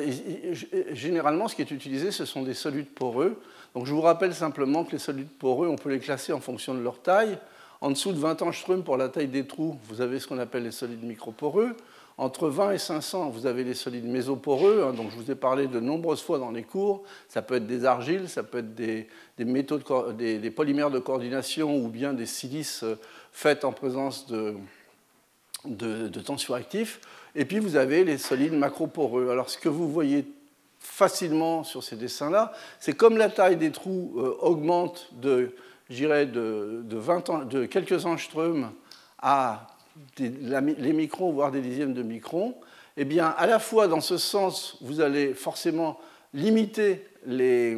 [0.90, 3.40] généralement, ce qui est utilisé, ce sont des solides poreux.
[3.76, 6.74] Donc, je vous rappelle simplement que les solides poreux, on peut les classer en fonction
[6.74, 7.38] de leur taille.
[7.80, 10.64] En dessous de 20 angstroms pour la taille des trous, vous avez ce qu'on appelle
[10.64, 11.74] les solides microporeux.
[12.18, 15.66] Entre 20 et 500, vous avez les solides mésoporeux, hein, donc je vous ai parlé
[15.66, 17.02] de nombreuses fois dans les cours.
[17.28, 22.26] Ça peut être des argiles, ça peut être des, polymères de coordination ou bien des
[22.26, 22.98] silices euh,
[23.32, 24.54] faits en présence de,
[25.64, 26.22] de, de.
[27.34, 29.30] Et puis vous avez les solides macroporeux.
[29.30, 30.26] Alors ce que vous voyez
[30.78, 35.54] facilement sur ces dessins-là, c'est comme la taille des trous euh, augmente de,
[35.90, 38.70] de, de, 20 de quelques angstroms
[39.18, 39.66] à
[40.18, 42.55] les microns, voire des dixièmes de microns,
[42.96, 45.98] eh bien, à la fois dans ce sens, vous allez forcément
[46.33, 47.76] limiter les,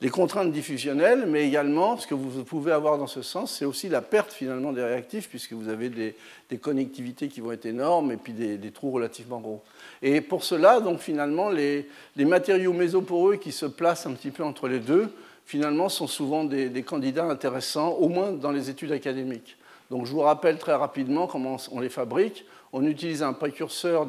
[0.00, 3.88] les contraintes diffusionnelles, mais également, ce que vous pouvez avoir dans ce sens, c'est aussi
[3.88, 6.14] la perte finalement des réactifs, puisque vous avez des,
[6.58, 9.62] connectivités qui vont être énormes et puis des, trous relativement gros.
[10.02, 14.44] Et pour cela, donc finalement, les, les, matériaux mésoporeux qui se placent un petit peu
[14.44, 15.10] entre les deux,
[15.46, 19.56] finalement, sont souvent des, candidats intéressants, au moins dans les études académiques.
[19.90, 22.44] Donc je vous rappelle très rapidement comment on les fabrique.
[22.72, 24.08] On utilise un précurseur,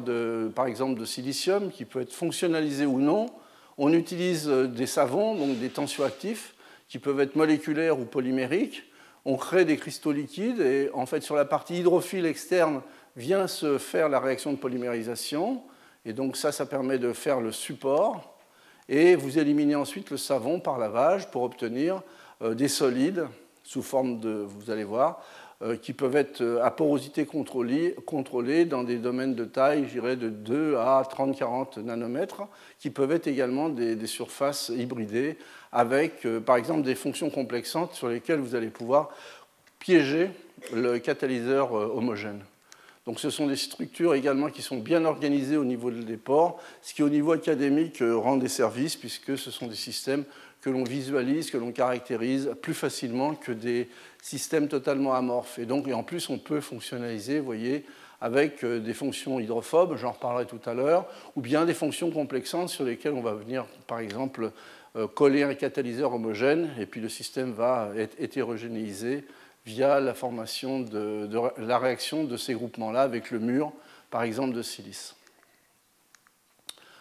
[0.54, 3.26] par exemple, de silicium qui peut être fonctionnalisé ou non.
[3.78, 6.54] On utilise euh, des savons, donc des tensioactifs,
[6.88, 8.82] qui peuvent être moléculaires ou polymériques.
[9.24, 12.82] On crée des cristaux liquides et en fait sur la partie hydrophile externe
[13.16, 15.62] vient se faire la réaction de polymérisation.
[16.04, 18.37] Et donc ça, ça permet de faire le support.
[18.88, 22.02] Et vous éliminez ensuite le savon par lavage pour obtenir
[22.42, 23.26] euh, des solides
[23.62, 25.22] sous forme de, vous allez voir,
[25.60, 30.16] euh, qui peuvent être euh, à porosité contrôlée, dans des domaines de taille, je dirais,
[30.16, 32.42] de 2 à 30-40 nanomètres,
[32.78, 35.36] qui peuvent être également des, surfaces hybridées
[35.70, 39.10] avec, par exemple, des fonctions complexantes sur lesquelles vous allez pouvoir
[39.78, 40.30] piéger
[40.72, 42.42] le catalyseur homogène.
[43.08, 46.92] Donc ce sont des structures également qui sont bien organisées au niveau des ports, ce
[46.92, 50.24] qui au niveau académique rend des services puisque ce sont des systèmes
[50.60, 53.88] que l'on visualise, que l'on caractérise plus facilement que des
[54.20, 55.58] systèmes totalement amorphes.
[55.58, 57.86] Et donc, en plus, on peut fonctionnaliser, vous voyez,
[58.20, 62.68] avec euh, des fonctions hydrophobes, j'en reparlerai tout à l'heure, ou bien des fonctions complexantes
[62.68, 64.52] sur lesquelles on va venir, par exemple,
[64.96, 69.24] euh, coller un catalyseur homogène, et puis le système va être hétérogénéisé
[69.68, 71.28] via la formation de,
[71.58, 73.70] la réaction de ces groupements-là avec le mur,
[74.10, 75.14] par exemple, de silice.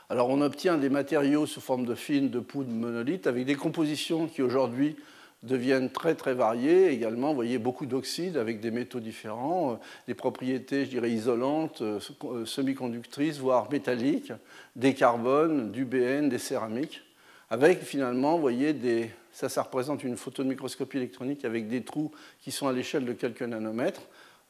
[0.10, 4.28] Alors on obtient des matériaux sous forme de films, de poudre, monolithes, avec des compositions
[4.28, 4.98] qui aujourd'hui
[5.44, 6.92] deviennent très très variées.
[6.92, 9.76] Également, vous voyez beaucoup d'oxydes avec des métaux différents, euh,
[10.08, 14.34] des propriétés, je dirais, isolantes, euh, euh, semi-conductrices, voire métalliques,
[14.76, 17.02] des carbones, du BN, des céramiques,
[17.50, 21.84] avec finalement, vous voyez, des, ça, ça représente une photo de microscopie électronique avec des
[21.84, 24.02] trous qui sont à l'échelle de quelques nanomètres.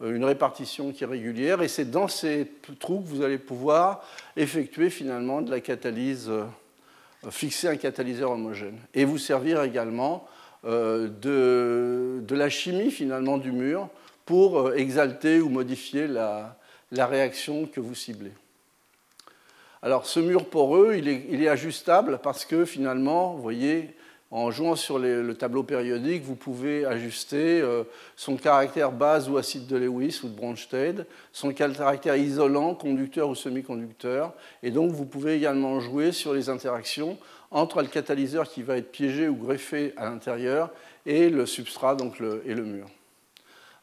[0.01, 4.01] une répartition qui est régulière, et c'est dans ces trous que vous allez pouvoir
[4.37, 6.31] effectuer finalement de la catalyse,
[7.31, 10.25] fixer un catalyseur homogène, et vous servir également
[10.63, 11.09] de,
[12.21, 13.89] de, la chimie finalement du mur
[14.25, 16.57] pour exalter ou modifier la,
[16.93, 18.31] la réaction que vous ciblez.
[19.81, 23.96] Alors ce mur poreux, il est, ajustable parce que finalement, vous voyez,
[24.29, 27.83] en jouant sur le tableau périodique, vous pouvez ajuster euh,
[28.15, 33.35] son caractère base ou acide de Lewis ou de Bronsted, son caractère isolant, conducteur ou
[33.35, 37.17] semi-conducteur, et donc vous pouvez également jouer sur les interactions
[37.51, 40.71] entre le catalyseur qui va être piégé ou greffé à l'intérieur
[41.05, 42.87] et le substrat donc et le mur.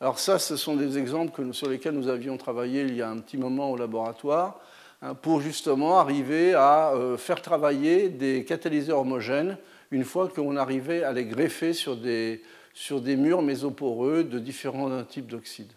[0.01, 3.19] Alors ça, ce sont des exemples sur lesquels nous avions travaillé il y a un
[3.19, 4.61] petit moment au laboratoire
[5.01, 9.57] hein, pour justement arriver à euh, faire travailler des catalyseurs homogènes
[9.91, 12.43] une fois qu'on arrivait à les greffer sur des,
[12.73, 15.73] sur des murs mésoporeux de différents types d'oxydes.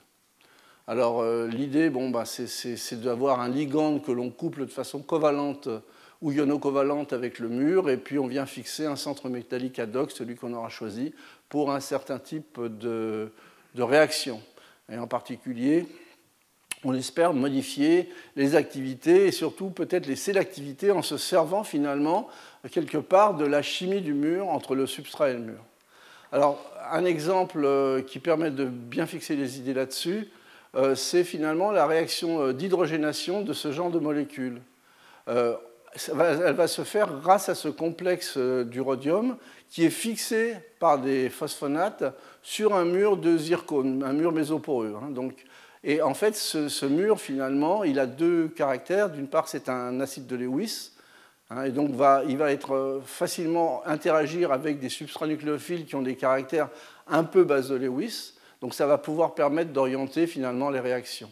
[0.88, 5.68] Alors euh, l'idée, bon, bah, c'est d'avoir un ligand que l'on couple de façon covalente
[6.22, 10.12] ou ionocovalente avec le mur, et puis on vient fixer un centre métallique ad hoc,
[10.12, 11.14] celui qu'on aura choisi,
[11.50, 13.32] pour un certain type de,
[13.76, 14.42] de réaction.
[14.92, 15.86] Et en particulier,
[16.84, 22.30] on espère modifier les activités et surtout peut-être les sélectivités en se servant finalement
[22.70, 25.64] quelque part de la chimie du mur entre le substrat et le mur.
[26.32, 26.60] Alors,
[26.92, 30.30] un exemple euh, qui permet de bien fixer les idées là-dessus,
[30.76, 34.62] euh, c'est finalement la réaction euh, d'hydrogénation de ce genre de molécules.
[35.28, 39.36] Elle va se faire grâce à ce complexe du rhodium
[39.70, 42.04] qui est fixé par des phosphonates
[42.42, 44.96] sur un mur de zircone, un mur mésoporeux.
[45.02, 45.30] Hein.
[45.84, 49.10] et en fait, ce, mur, finalement, il a deux caractères.
[49.10, 50.92] D'une part, c'est un acide de Lewis,
[51.50, 51.92] hein, et donc
[52.28, 56.70] il va être euh, facilement interagir avec des substrats nucléophiles qui ont des caractères
[57.08, 58.34] un peu base de Lewis.
[58.62, 61.32] Donc ça va pouvoir permettre d'orienter finalement les réactions.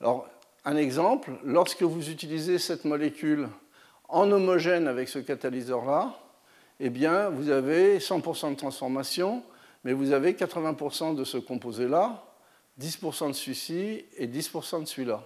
[0.00, 0.28] Alors,
[0.64, 3.48] un exemple, lorsque vous utilisez cette molécule
[4.08, 6.14] en homogène avec ce catalyseur-là,
[6.80, 9.42] eh bien, vous avez 100% de transformation,
[9.84, 12.24] mais vous avez 80% de ce composé-là,
[12.80, 15.22] 10% de celui-ci et 10% de celui-là.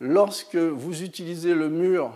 [0.00, 2.12] Lorsque vous utilisez le mur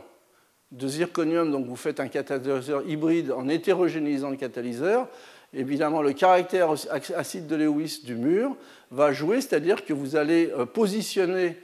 [0.73, 5.07] de zirconium, donc vous faites un catalyseur hybride en hétérogénéisant le catalyseur,
[5.55, 6.71] évidemment le caractère
[7.15, 8.57] acide de Lewis du mur
[8.91, 11.57] va jouer, c'est-à-dire que vous allez euh, positionner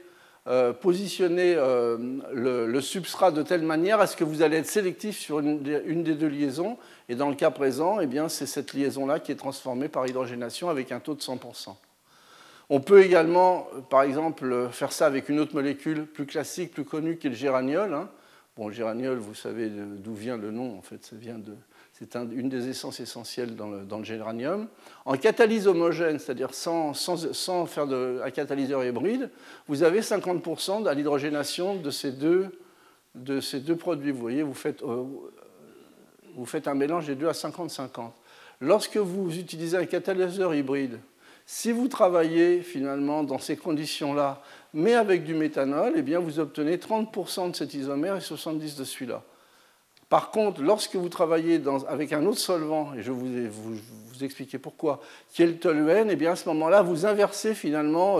[0.47, 1.97] euh, positionner euh,
[2.33, 6.15] le, substrat de telle manière à ce que vous allez être sélectif sur une, des
[6.15, 6.77] deux liaisons.
[7.07, 10.91] Et dans le cas présent, eh c'est cette liaison-là qui est transformée par hydrogénation avec
[10.91, 11.75] un taux de 100%.
[12.71, 17.17] On peut également, par exemple, faire ça avec une autre molécule plus classique, plus connue,
[17.17, 17.93] qui est le géraniol.
[17.93, 18.09] Hein.
[18.59, 21.53] Bon, géraniol, vous savez d'où vient le nom, en fait, ça vient de,
[21.93, 24.67] c'est une des essences essentielles dans le, géranium.
[25.05, 26.93] En catalyse homogène, c'est-à-dire sans,
[27.67, 29.29] faire de, un catalyseur hybride,
[29.69, 32.49] vous avez 50% à l'hydrogénation de, ces deux,
[33.15, 34.11] de ces deux produits.
[34.11, 35.05] Vous voyez, vous faites, euh,
[36.35, 38.11] vous faites un mélange des deux à 50-50.
[38.59, 40.99] Lorsque vous utilisez un catalyseur hybride,
[41.45, 46.77] si vous travaillez finalement dans ces conditions-là, mais avec du méthanol, eh bien vous obtenez
[46.77, 49.23] 30% de cet isomère et 70% de celui-là.
[50.09, 54.99] Par contre, lorsque vous travaillez avec un autre solvant, et je vous, vous, expliquer pourquoi,
[55.31, 58.19] qui est le toluène, eh bien à ce moment-là, vous inversez finalement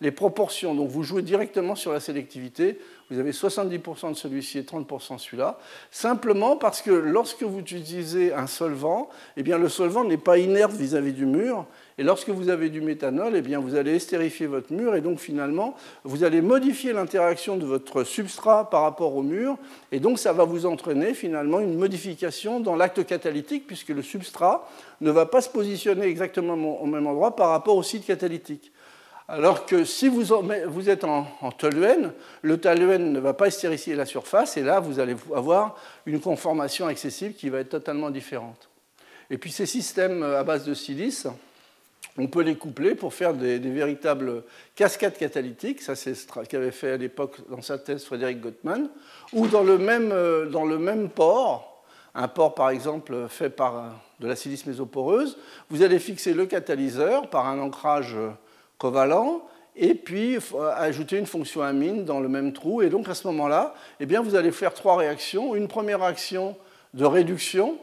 [0.00, 0.76] les proportions.
[0.76, 2.78] Donc vous jouez directement sur la sélectivité.
[3.10, 5.58] Vous avez 70% de celui-ci et 30% de celui-là.
[5.90, 10.72] Simplement parce que lorsque vous utilisez un solvant, eh bien le solvant n'est pas inerte
[10.72, 11.66] vis-à-vis du mur.
[11.96, 15.18] Et lorsque vous avez du méthanol, eh bien vous allez estérifier votre mur et donc
[15.18, 19.56] finalement vous allez modifier l'interaction de votre substrat par rapport au mur
[19.92, 24.68] et donc ça va vous entraîner finalement une modification dans l'acte catalytique puisque le substrat
[25.00, 28.72] ne va pas se positionner exactement au même endroit par rapport au site catalytique.
[29.26, 31.24] Alors que si vous, êtes en,
[31.56, 36.20] toluène, le toluène ne va pas estérifier la surface et là vous allez avoir une
[36.20, 38.68] conformation accessible qui va être totalement différente.
[39.30, 41.26] Et puis ces systèmes à base de silice,
[42.18, 44.44] on peut les coupler pour faire des, véritables
[44.76, 45.80] cascades catalytiques.
[45.80, 48.88] Ça, c'est ce qu'avait fait à l'époque dans sa thèse Frédéric Gottman.
[49.32, 51.82] Ou dans le même, euh, dans le même port,
[52.14, 55.36] un port par exemple fait par de la silice mésoporeuse,
[55.70, 58.16] vous allez fixer le catalyseur par un ancrage
[58.84, 59.40] covalent
[59.76, 60.36] et puis
[60.76, 62.82] ajouter une fonction amine dans le même trou.
[62.82, 65.54] Et donc à ce moment-là, eh bien, vous allez faire trois réactions.
[65.54, 66.54] Une première réaction
[66.92, 67.78] de réduction,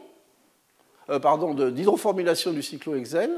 [1.10, 3.32] euh, pardon, d'hydroformulation du cyclohexène,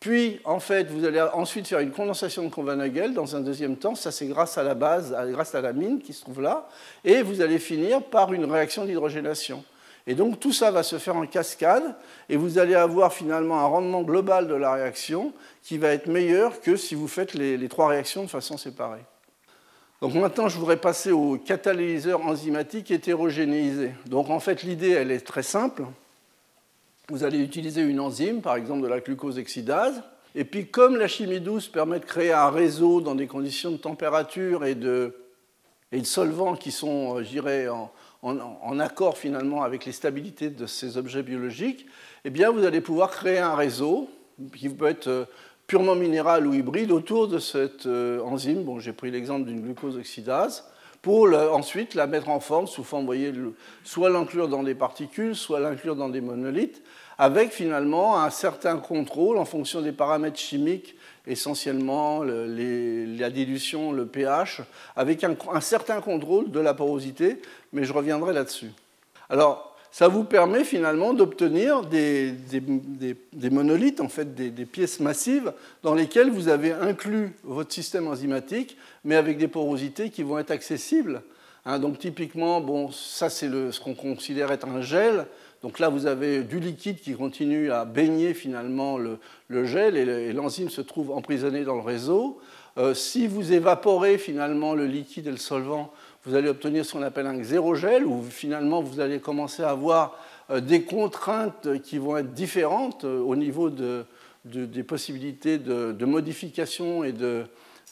[0.00, 3.94] puis, en fait, vous allez ensuite faire une condensation de Konvanagel dans un deuxième temps.
[3.94, 6.68] Ça, c'est grâce à la base, grâce à la mine qui se trouve là.
[7.06, 9.64] Et vous allez finir par une réaction d'hydrogénation.
[10.06, 11.94] Et donc tout ça va se faire en cascade
[12.28, 16.60] et vous allez avoir finalement un rendement global de la réaction qui va être meilleur
[16.60, 19.00] que si vous faites les, trois réactions de façon séparée.
[20.02, 23.92] Donc maintenant, je voudrais passer au catalyseur enzymatique hétérogénéisé.
[24.04, 25.84] Donc en fait, l'idée, elle est très simple.
[27.08, 30.02] Vous allez utiliser une enzyme, par exemple de la glucose excidase,
[30.34, 33.76] et puis comme la chimie douce permet de créer un réseau dans des conditions de
[33.78, 35.14] température et de,
[35.92, 37.90] et de solvants qui sont, je dirais, en,
[38.24, 41.86] en, accord finalement avec les stabilités de ces objets biologiques,
[42.24, 44.08] eh bien vous allez pouvoir créer un réseau
[44.56, 45.24] qui peut être euh,
[45.66, 48.64] purement minéral ou hybride autour de cette euh, enzyme.
[48.64, 50.64] Bon, j'ai pris l'exemple d'une glucose oxydase
[51.02, 53.14] pour ensuite la mettre en forme sous forme,
[53.82, 56.82] soit l'inclure dans des particules, soit l'inclure dans des monolithes,
[57.18, 64.60] avec finalement un certain contrôle en fonction des paramètres chimiques essentiellement la dilution, le pH,
[64.94, 67.40] avec un, certain contrôle de la porosité,
[67.74, 68.70] mais je reviendrai là-dessus.
[69.28, 72.34] Alors, ça vous permet finalement d'obtenir des,
[73.50, 79.16] monolithes, en fait des, pièces massives, dans lesquelles vous avez inclus votre système enzymatique, mais
[79.16, 81.22] avec des porosités qui vont être accessibles.
[81.66, 85.26] Hein, donc typiquement, bon, ça c'est ce qu'on considère être un gel,
[85.64, 89.18] donc là, vous avez du liquide qui continue à baigner finalement le,
[89.64, 92.38] gel et l'enzyme se trouve emprisonnée dans le réseau.
[92.76, 95.90] Euh, si vous évaporez finalement le liquide et le solvant,
[96.26, 100.18] vous allez obtenir ce qu'on appelle un xérogel, où finalement vous allez commencer à avoir
[100.50, 107.12] euh, des contraintes qui vont être différentes euh, au niveau des possibilités de, modification et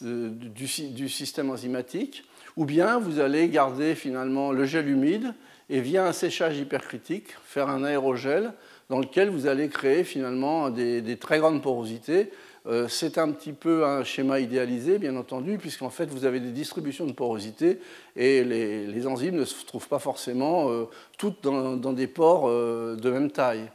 [0.01, 0.67] du,
[1.07, 2.23] système enzymatique.
[2.55, 5.33] Ou bien vous allez garder finalement le gel humide
[5.69, 8.53] et via un séchage hypercritique, faire un aérogel
[8.89, 12.31] dans lequel vous allez créer finalement des, très grandes porosités.
[12.65, 16.51] Euh, c'est un petit peu un schéma idéalisé, bien entendu, puisqu'en fait vous avez des
[16.51, 17.79] distributions de porosité
[18.15, 20.85] et les, enzymes ne se trouvent pas forcément euh,
[21.17, 23.69] toutes dans, des pores euh, de même taille.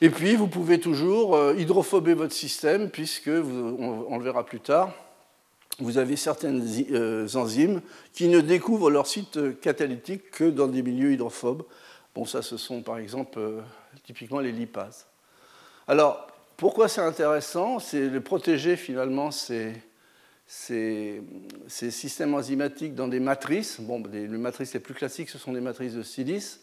[0.00, 4.92] Et puis vous pouvez toujours hydrophober votre système, puisque, on le verra plus tard,
[5.78, 6.62] vous avez certaines
[7.36, 7.80] enzymes
[8.12, 11.62] qui ne découvrent leur site catalytique que dans des milieux hydrophobes.
[12.14, 13.40] Bon, ça, ce sont par exemple
[14.04, 15.06] typiquement les lipases.
[15.86, 19.72] Alors, pourquoi c'est intéressant C'est de protéger finalement ces,
[21.68, 23.80] systèmes enzymatiques dans des matrices.
[23.80, 26.60] Bon, les, matrices les plus classiques, ce sont des matrices de silice.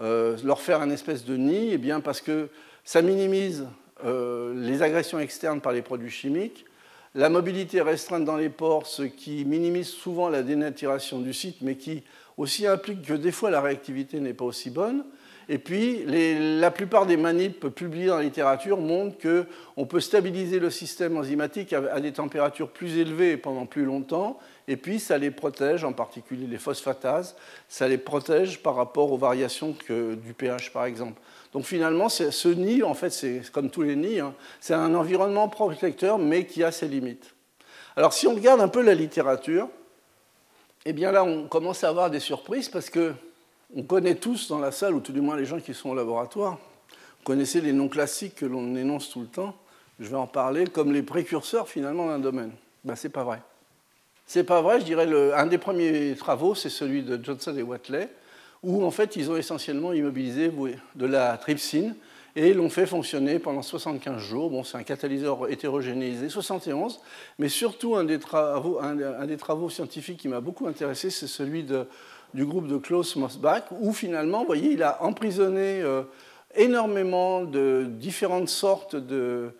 [0.00, 2.48] Euh, leur faire un espèce de nid, eh bien, parce que
[2.84, 3.66] ça minimise
[4.04, 6.66] les agressions externes par les produits chimiques
[7.14, 11.76] la mobilité restreinte dans les ports, ce qui minimise souvent la dénaturation du site, mais
[11.76, 12.02] qui
[12.38, 15.04] aussi implique que des fois la réactivité n'est pas aussi bonne.
[15.48, 20.70] Et puis, la plupart des manips publiées dans la littérature montrent qu'on peut stabiliser le
[20.70, 25.84] système enzymatique à, des températures plus élevées pendant plus longtemps, et puis ça les protège,
[25.84, 27.34] en particulier les phosphatases,
[27.68, 31.20] ça les protège par rapport aux variations du pH, par exemple.
[31.52, 35.48] Donc finalement, ce nid, en fait, c'est comme tous les nids, hein, c'est un environnement
[35.48, 37.34] protecteur, mais qui a ses limites.
[37.96, 39.68] Alors si on regarde un peu la littérature,
[40.84, 43.12] eh bien là, on commence à avoir des surprises parce que
[43.74, 45.94] on connaît tous dans la salle, ou tout du moins les gens qui sont au
[45.94, 46.58] laboratoire,
[46.90, 49.54] vous connaissez les noms classiques que l'on énonce tout le temps,
[50.00, 52.52] je vais en parler, comme les précurseurs finalement d'un domaine.
[52.84, 53.40] Ben, c'est pas vrai.
[54.26, 57.62] C'est pas vrai, je dirais, le, un des premiers travaux, c'est celui de Johnson et
[57.62, 58.08] Watley,
[58.62, 60.50] où en fait ils ont essentiellement immobilisé
[60.94, 61.94] de la trypsine
[62.34, 64.50] et l'ont fait fonctionner pendant 75 jours.
[64.50, 67.00] Bon, c'est un catalyseur hétérogénéisé, 71,
[67.38, 71.62] mais surtout un des travaux, un, des travaux scientifiques qui m'a beaucoup intéressé, c'est celui
[71.62, 71.86] de,
[72.34, 76.02] du groupe de Klaus Mosbach, où finalement, vous voyez, il a emprisonné euh,
[76.54, 79.52] énormément de différentes sortes de,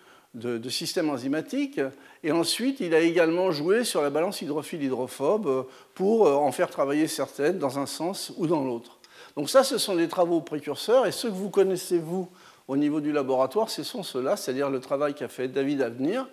[0.68, 1.80] systèmes enzymatiques.
[2.24, 5.62] Et ensuite, il a également joué sur la balance hydrophile-hydrophobe euh,
[5.94, 8.98] pour euh, en faire travailler certaines dans un sens ou dans l'autre.
[9.36, 11.06] Donc ça, ce sont des travaux précurseurs.
[11.06, 12.28] Et ceux que vous connaissez, vous,
[12.68, 16.28] au niveau du laboratoire, ce sont ceux-là, c'est-à-dire le travail qu'a fait David Avenir,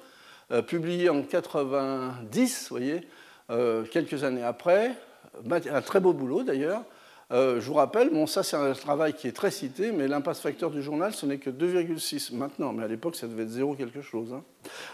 [0.67, 3.07] publié en 90, vous voyez,
[3.91, 4.95] quelques années après.
[5.49, 6.83] Un très beau boulot d'ailleurs,
[7.31, 10.39] euh, je vous rappelle, bon, ça c'est un travail qui est très cité, mais l'impasse
[10.39, 13.75] facteur du journal, ce n'est que 2,6 maintenant, mais à l'époque ça devait être zéro
[13.75, 14.33] quelque chose.
[14.33, 14.43] Hein.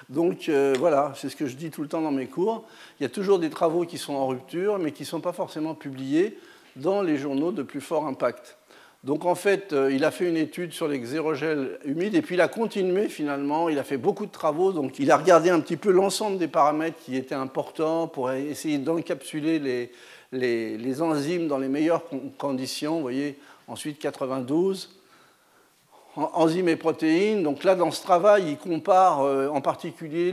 [0.09, 2.65] Donc euh, voilà, c'est ce que je dis tout le temps dans mes cours.
[2.99, 5.31] Il y a toujours des travaux qui sont en rupture, mais qui ne sont pas
[5.31, 6.37] forcément publiés
[6.75, 8.57] dans les journaux de plus fort impact.
[9.05, 12.35] Donc en fait, euh, il a fait une étude sur les xérogèles humides et puis
[12.35, 15.61] il a continué finalement, il a fait beaucoup de travaux, donc il a regardé un
[15.61, 19.91] petit peu l'ensemble des paramètres qui étaient importants pour essayer d'encapsuler les,
[20.31, 22.03] les, enzymes dans les meilleures
[22.37, 22.95] conditions.
[22.95, 24.89] Vous voyez, ensuite 92.
[26.15, 27.43] Enzymes et protéines.
[27.43, 30.31] Donc là, dans ce travail, il compare euh, en particulier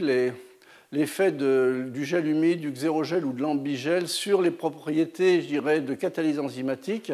[0.92, 5.94] l'effet du gel humide, du xérogel ou de l'ambigel sur les propriétés, je dirais, de
[5.94, 7.12] catalyse enzymatique.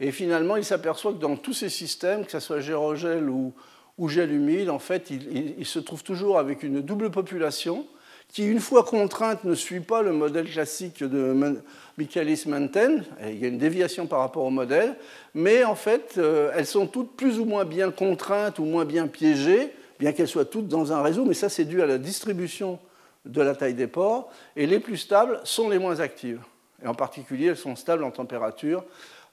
[0.00, 3.54] Et finalement, il s'aperçoit que dans tous ces systèmes, que ce soit gérogel ou,
[3.98, 7.86] ou gel humide, en fait, il, se trouve toujours avec une double population
[8.34, 11.56] qui, une fois contrainte, ne suit pas le modèle classique de
[11.96, 13.04] Michaelis-Menten.
[13.28, 14.96] Il y a une déviation par rapport au modèle,
[15.34, 19.06] mais en fait, euh, elles sont toutes plus ou moins bien contraintes ou moins bien
[19.06, 22.80] piégées, bien qu'elles soient toutes dans un réseau, mais ça, c'est dû à la distribution
[23.24, 26.40] de la taille des pores, et les plus stables sont les moins actives.
[26.82, 28.82] Et en particulier, elles sont stables en température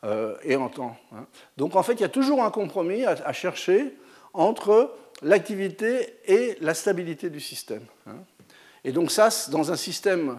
[0.03, 0.95] euh, et en temps.
[1.11, 1.25] Hein.
[1.57, 3.97] Donc en fait, il y a toujours un compromis à, chercher
[4.33, 4.93] entre
[5.23, 7.81] l'activité et la stabilité du système.
[8.83, 10.37] Et donc ça, dans un système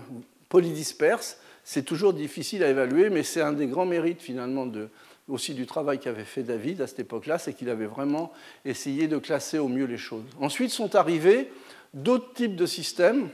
[0.48, 4.66] polydisperse, c'est toujours difficile à évaluer, mais c'est un des grands mérites finalement
[5.28, 8.32] aussi du travail qu'avait fait David à cette époque-là, c'est qu'il avait vraiment
[8.64, 10.24] essayé de classer au mieux les choses.
[10.40, 11.50] Ensuite sont arrivés
[11.94, 13.28] d'autres types de systèmes,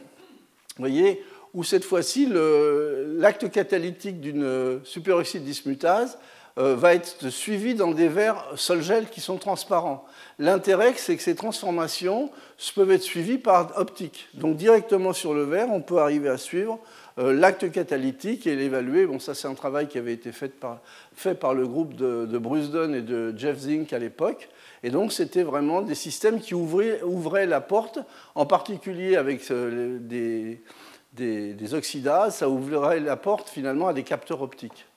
[0.76, 1.22] voyez,
[1.54, 6.18] où cette fois-ci l'acte catalytique d'une superoxyde dismutase
[6.58, 10.04] va être suivi dans des verres sol-gel qui sont transparents.
[10.40, 12.30] L'intérêt, c'est que ces transformations
[12.74, 14.28] peuvent être suivies par optique.
[14.34, 16.80] Donc directement sur le verre, on peut arriver à suivre
[17.18, 19.06] euh, l'acte catalytique et l'évaluer.
[19.06, 22.94] Bon, ça, c'est un travail qui avait été fait par, le groupe de, de Brusden
[22.94, 24.48] et de Jeff Zink à l'époque.
[24.84, 27.98] Et donc, c'était vraiment des systèmes qui ouvraient, ouvraient, la porte,
[28.36, 30.62] en particulier avec euh, des,
[31.14, 34.87] des, des, oxydases, ça ouvrait la porte finalement à des capteurs optiques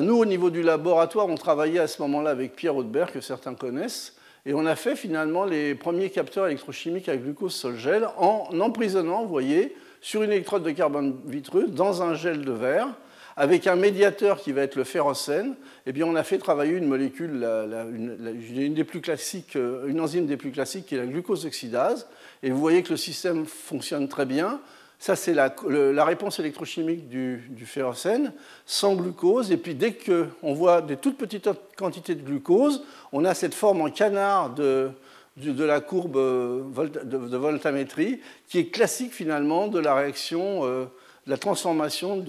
[0.00, 3.54] nous, au niveau du laboratoire, on travaillait à ce moment-là avec Pierre Audebert, que certains
[3.54, 8.48] connaissent, et on a fait finalement les premiers capteurs électrochimiques à glucose sol gel en
[8.58, 12.88] emprisonnant, vous voyez, sur une électrode de carbone vitreux dans un gel de verre,
[13.36, 15.54] avec un médiateur qui va être le ferrocène,
[15.86, 17.46] eh bien, on a fait travailler une molécule,
[17.94, 22.08] une, des plus classiques, euh, une enzyme des plus classiques qui est la glucose oxydase.
[22.42, 24.60] Et vous voyez que le système fonctionne très bien.
[25.02, 28.32] Ça, c'est la, réponse électrochimique du, du, ferrocène,
[28.64, 29.50] sans glucose.
[29.50, 33.80] Et puis, dès qu'on voit des toutes petites quantités de glucose, on a cette forme
[33.80, 34.92] en canard de,
[35.36, 40.84] la courbe de, voltamétrie, qui est classique finalement de la réaction, euh,
[41.26, 42.24] de la transformation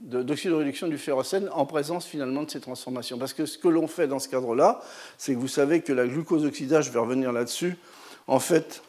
[0.00, 3.16] d'oxydoréduction du ferrocène en présence finalement de ces transformations.
[3.16, 4.82] Parce que ce que l'on fait dans ce cadre-là,
[5.16, 7.78] c'est que vous savez que la glucose oxydase, je vais revenir là-dessus,
[8.26, 8.82] en fait,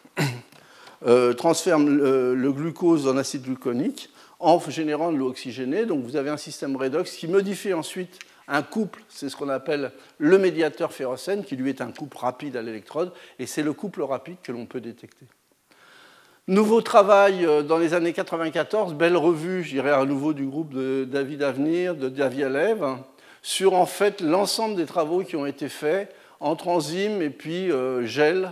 [1.06, 5.86] euh, le, glucose en acide gluconique en générant de l'eau oxygénée.
[5.86, 9.92] Donc vous avez un système redox qui modifie ensuite un couple, c'est ce qu'on appelle
[10.18, 14.02] le médiateur ferrocène, qui lui est un couple rapide à l'électrode, et c'est le couple
[14.02, 15.26] rapide que l'on peut détecter.
[16.48, 21.08] Nouveau travail euh, dans les années 94, belle revue, je à nouveau du groupe de
[21.10, 22.98] David Avenir, de David Alev,
[23.42, 28.06] sur en fait l'ensemble des travaux qui ont été faits entre enzymes et puis euh,
[28.06, 28.52] gel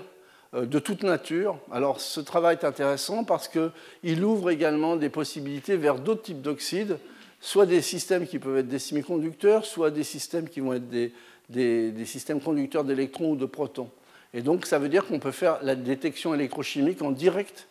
[0.54, 1.60] de toute nature.
[1.72, 6.98] Alors ce travail est intéressant parce qu'il ouvre également des possibilités vers d'autres types d'oxydes,
[7.40, 12.06] soit des systèmes qui peuvent être des semi-conducteurs, soit des systèmes qui vont être des,
[12.06, 13.90] systèmes conducteurs d'électrons ou de protons.
[14.34, 17.68] Et donc ça veut dire qu'on peut faire la détection électrochimique en direct,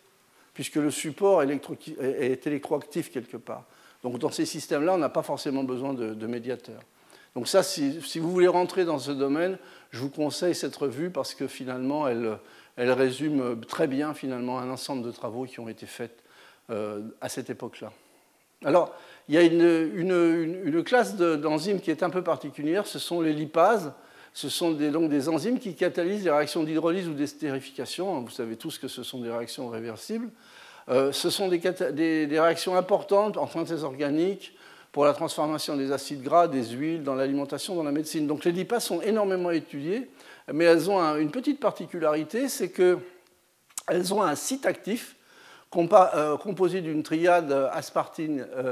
[0.53, 3.65] puisque le support est électroactif quelque part.
[4.03, 6.81] Donc dans ces systèmes-là, on n'a pas forcément besoin de, médiateurs.
[7.35, 9.57] Donc ça, si, si, vous voulez rentrer dans ce domaine,
[9.91, 12.37] je vous conseille cette revue parce que finalement, elle,
[12.79, 16.23] elle résume très bien finalement un ensemble de travaux qui ont été faits
[16.69, 17.91] euh, à cette époque-là.
[18.63, 18.95] Alors,
[19.27, 23.91] il y a une, classe d'enzymes qui est un peu particulière, ce sont les lipases.
[24.31, 28.21] Ce sont des, donc des enzymes qui catalysent les réactions d'hydrolyse ou d'estérification.
[28.21, 30.29] Vous savez tous que ce sont des réactions réversibles.
[30.87, 34.55] Euh, ce sont des, des, réactions importantes en synthèse organique
[34.91, 38.27] pour la transformation des acides gras, des huiles, dans l'alimentation, dans la médecine.
[38.27, 40.09] Donc les lipases sont énormément étudiées
[40.53, 45.15] mais elles ont une petite particularité, c'est qu'elles ont un site actif
[45.75, 47.69] euh, composé d'une triade euh,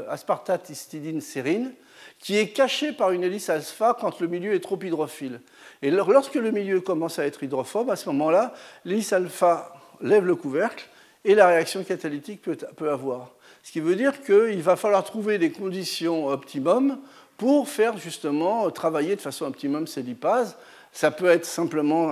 [0.09, 1.73] aspartate, histidine, sérine,
[2.17, 5.41] qui est caché par une hélice alpha quand le milieu est trop hydrophile.
[5.83, 8.53] Et lorsque le milieu commence à être hydrophobe, à ce moment-là,
[8.83, 10.87] l'hélice alpha lève le couvercle
[11.23, 13.31] et la réaction catalytique peut, avoir.
[13.61, 16.97] Ce qui veut dire qu'il va falloir trouver des conditions optimum
[17.37, 20.57] pour faire justement travailler de façon optimum ces lipases.
[20.93, 22.11] Ça peut être simplement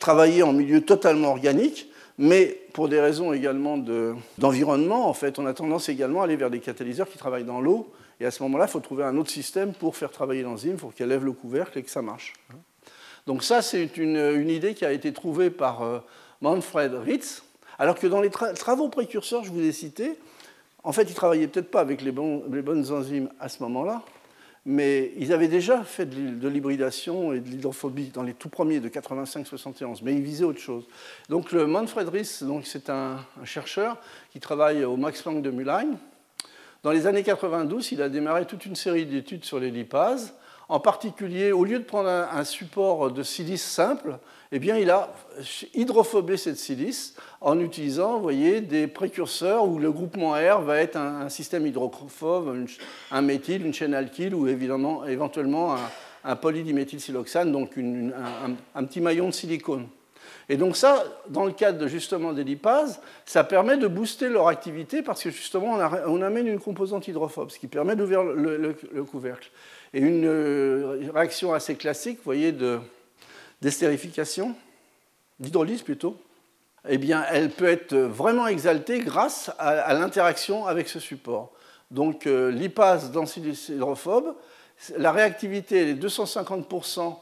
[0.00, 3.76] travailler en milieu totalement organique, mais pour des raisons également
[4.38, 7.60] d'environnement, en fait, on a tendance également à aller vers des catalyseurs qui travaillent dans
[7.60, 7.92] l'eau.
[8.20, 10.94] Et à ce moment-là, il faut trouver un autre système pour faire travailler l'enzyme, pour
[10.94, 12.32] qu'elle lève le couvercle et que ça marche.
[13.26, 15.98] Donc ça, c'est une, idée qui a été trouvée par euh,
[16.40, 17.42] Manfred Ritz,
[17.78, 20.16] alors que dans les travaux précurseurs, je vous ai cités,
[20.84, 24.02] en fait, ils ne travaillaient peut-être pas avec les bonnes enzymes à ce moment-là,
[24.66, 28.88] mais ils avaient déjà fait de l'hybridation et de l'hydrophobie dans les tout premiers de
[28.88, 30.84] 85-71, mais ils visaient autre chose.
[31.28, 33.98] Donc le Manfred Ries, c'est un, chercheur
[34.30, 35.98] qui travaille au Max Planck de Mülheim.
[36.82, 40.34] Dans les années 92, il a démarré toute une série d'études sur les lipases
[40.68, 44.18] En particulier, au lieu de prendre un, support de silice simple,
[44.56, 45.12] eh bien, il a
[45.74, 50.94] hydrophobé cette silice en utilisant, vous voyez, des précurseurs où le groupement R va être
[50.94, 52.64] un, système hydrophobe,
[53.10, 55.74] un méthyle, une chaîne alkyle ou évidemment, éventuellement
[56.22, 59.88] un, polydiméthylsiloxane, donc un, petit maillon de silicone.
[60.48, 65.02] Et donc ça, dans le cadre justement des lipases, ça permet de booster leur activité
[65.02, 69.50] parce que justement on, amène une composante hydrophobe, ce qui permet d'ouvrir le, couvercle.
[69.94, 72.52] Et une euh, réaction assez classique, vous voyez,
[73.64, 74.54] d'estérification,
[75.40, 76.18] d'hydrolyse plutôt,
[76.86, 81.50] eh bien, elle peut être vraiment exaltée grâce à, l'interaction avec ce support.
[81.90, 84.36] Donc euh, lipase densité hydrophobe,
[84.98, 87.16] la réactivité est 250%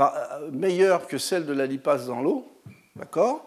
[0.00, 2.46] euh, meilleure que celle de la lipase dans l'eau,
[2.94, 3.46] d'accord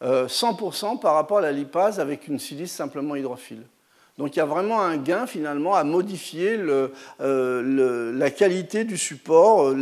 [0.00, 3.64] 100% euh, par rapport à la lipase avec une silice simplement hydrophile.
[4.16, 6.56] Donc il y a vraiment un gain finalement à modifier
[7.20, 9.74] euh, la qualité du support,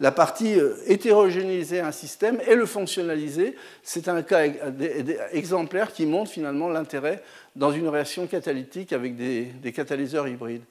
[0.00, 0.56] la, partie
[0.86, 3.54] hétérogénéiser un système et le fonctionnaliser.
[3.82, 4.46] C'est un cas
[5.32, 7.22] exemplaire qui montre finalement l'intérêt
[7.54, 10.64] dans une réaction catalytique avec des catalyseurs hybrides.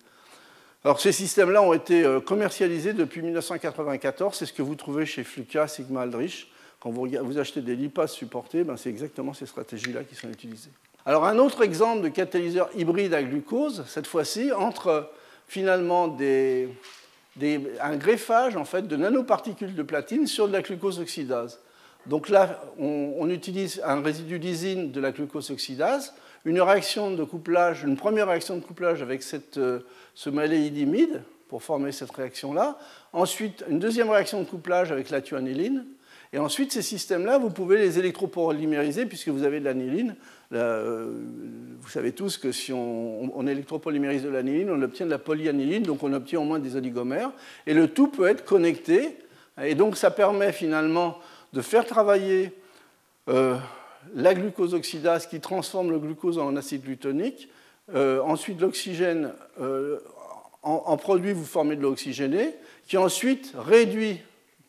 [0.83, 5.25] Alors ces systèmes-là ont été euh, commercialisés depuis 1994, c'est ce que vous trouvez chez
[5.25, 6.49] Fluka, Sigma Aldrich.
[6.79, 10.69] Quand vous, achetez des lipases supportés, ben c'est exactement ces stratégies-là qui sont utilisées.
[11.07, 15.09] Alors un autre exemple de catalyseur hybride à glucose, cette fois-ci, entre
[15.47, 21.61] finalement un greffage en fait, de nanoparticules de platine sur de la glucose oxydase.
[22.07, 27.83] Donc là, on, utilise un résidu lysine de la glucose oxydase une réaction de couplage,
[27.83, 29.79] une première réaction de couplage avec cette, euh,
[30.13, 32.77] ce maléidimide pour former cette réaction-là.
[33.13, 35.85] Ensuite, une deuxième réaction de couplage avec la thuaniline.
[36.33, 40.15] Et ensuite, ces systèmes-là, vous pouvez les électropolymériser puisque vous avez de l'aniline.
[40.53, 41.11] Euh,
[41.79, 46.03] vous savez tous que si on, électropolymérise de l'aniline, on obtient de la polyaniline, donc
[46.03, 47.31] on obtient au moins des oligomères.
[47.65, 49.17] Et le tout peut être connecté.
[49.61, 51.17] Et donc, ça permet finalement
[51.53, 52.51] de faire travailler
[53.29, 53.57] euh,
[54.15, 57.49] la glucose oxydase qui transforme le glucose en acide glutonique.
[57.93, 59.99] Euh, ensuite, l'oxygène euh,
[60.63, 62.55] en, produit, vous formez de l'oxygéné,
[62.87, 64.19] qui ensuite réduit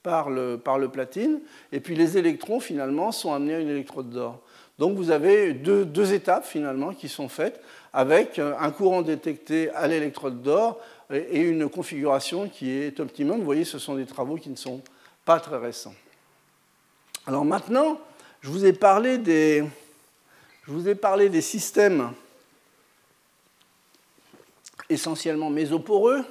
[0.03, 0.59] par le,
[0.91, 1.41] platine,
[1.73, 4.41] et puis les électrons finalement sont amenés à une électrode d'or.
[4.79, 7.61] Donc vous avez deux, étapes finalement qui sont faites
[7.93, 10.79] avec un courant détecté à l'électrode d'or
[11.13, 13.39] et une configuration qui est optimum.
[13.39, 14.83] Vous voyez, ce sont des travaux qui ne sont
[15.25, 15.95] pas très récents.
[17.27, 18.01] Alors maintenant,
[18.41, 19.65] je vous ai parlé des,
[21.41, 22.13] systèmes
[24.89, 26.25] essentiellement mésoporeux,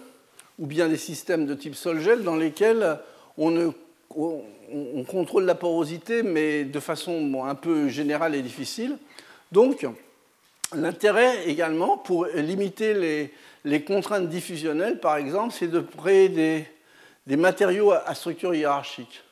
[0.57, 2.99] ou bien des systèmes de type sol-gel dans lesquels
[3.37, 3.73] on,
[4.15, 4.41] on,
[5.07, 8.97] contrôle la porosité, mais de façon un peu générale et difficile.
[9.51, 9.85] Donc,
[10.75, 13.31] l'intérêt également, pour limiter
[13.63, 16.65] les, contraintes diffusionnelles, par exemple, c'est de créer des,
[17.25, 19.23] des matériaux à structure hiérarchique.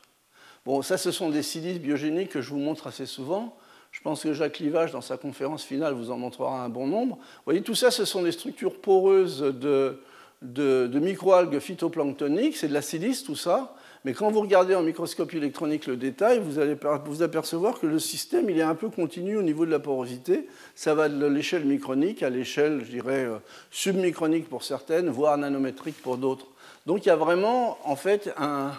[0.66, 3.56] Bon, ça, ce sont des silices biogéniques que je vous montre assez souvent.
[3.96, 7.16] Je pense que Jacques Livage, dans sa conférence finale, vous en montrera un bon nombre.
[7.16, 10.02] Vous voyez, tout ça, ce sont des structures poreuses de,
[10.42, 12.58] de, microalgues phytoplanctoniques.
[12.58, 13.74] C'est de la silice, tout ça.
[14.06, 17.98] Mais quand vous regardez en microscopie électronique le détail, vous allez vous apercevoir que le
[17.98, 20.48] système il est un peu continu au niveau de la porosité.
[20.76, 23.40] Ça va de l'échelle micronique à l'échelle, je dirais, euh,
[23.72, 26.46] submicronique pour certaines, voire nanométrique pour d'autres.
[26.86, 28.74] Donc il y a vraiment, en fait, un,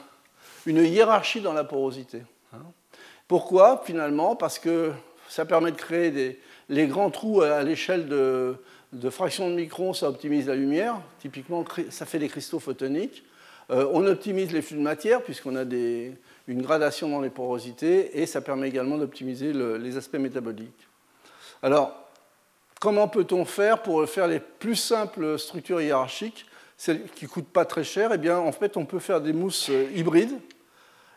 [0.64, 2.22] une hiérarchie dans la porosité.
[2.52, 2.58] Hein.
[3.26, 3.82] Pourquoi?
[3.84, 4.92] Finalement, parce que
[5.28, 8.54] ça permet de créer des, les grands trous à l'échelle de,
[8.92, 11.00] de fractions de microns, ça optimise la lumière.
[11.18, 13.24] Typiquement, ça fait des cristaux photoniques.
[13.70, 18.26] Euh, on optimise les flux de matière puisqu'on a une gradation dans les porosités et
[18.26, 20.86] ça permet également d'optimiser les aspects métaboliques.
[21.62, 22.08] Alors,
[22.80, 26.46] comment peut-on faire pour faire les plus simples structures hiérarchiques,
[26.76, 28.10] celles qui ne coûtent pas très cher?
[28.12, 30.38] Eh bien, en fait, on peut faire des mousses euh, hybrides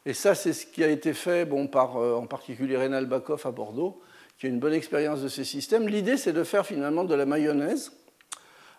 [0.06, 3.45] et ça, c'est ce qui a été fait bon, par euh, en particulier Rénal Bakov
[3.45, 4.02] à Bordeaux,
[4.39, 5.88] qui a une bonne expérience de ces systèmes.
[5.88, 7.91] L'idée, c'est de faire finalement de la mayonnaise,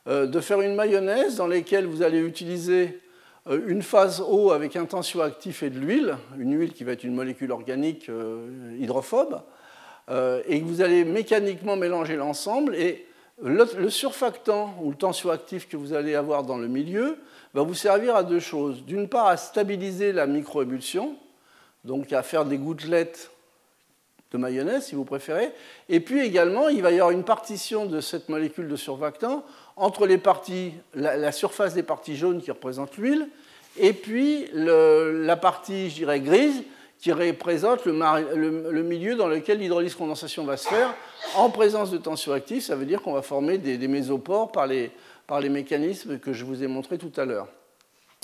[0.06, 2.98] de faire une mayonnaise dans laquelle vous allez utiliser
[3.48, 7.14] une phase eau avec un tensioactif et de l'huile, une huile qui va être une
[7.14, 8.10] molécule organique
[8.78, 9.40] hydrophobe,
[10.10, 12.74] et que vous allez mécaniquement mélanger l'ensemble.
[12.76, 13.06] Et
[13.42, 17.18] le, surfactant ou le tensioactif que vous allez avoir dans le milieu
[17.54, 18.84] va vous servir à deux choses.
[18.84, 21.16] D'une part, à stabiliser la microébullition,
[21.84, 23.30] donc à faire des gouttelettes
[24.32, 25.52] de mayonnaise, si vous préférez.
[25.88, 29.44] Et puis également, il va y avoir une partition de cette molécule de surfactant
[29.76, 33.28] entre les parties, la, surface des parties jaunes qui représentent l'huile,
[33.78, 36.62] et puis la partie, je dirais, grise
[36.98, 40.94] qui représente le, milieu dans lequel l'hydrolyse-condensation va se faire
[41.36, 42.62] en présence de tension active.
[42.62, 44.90] Ça veut dire qu'on va former des, des mésopores par les,
[45.26, 47.48] par les mécanismes que je vous ai montrés tout à l'heure.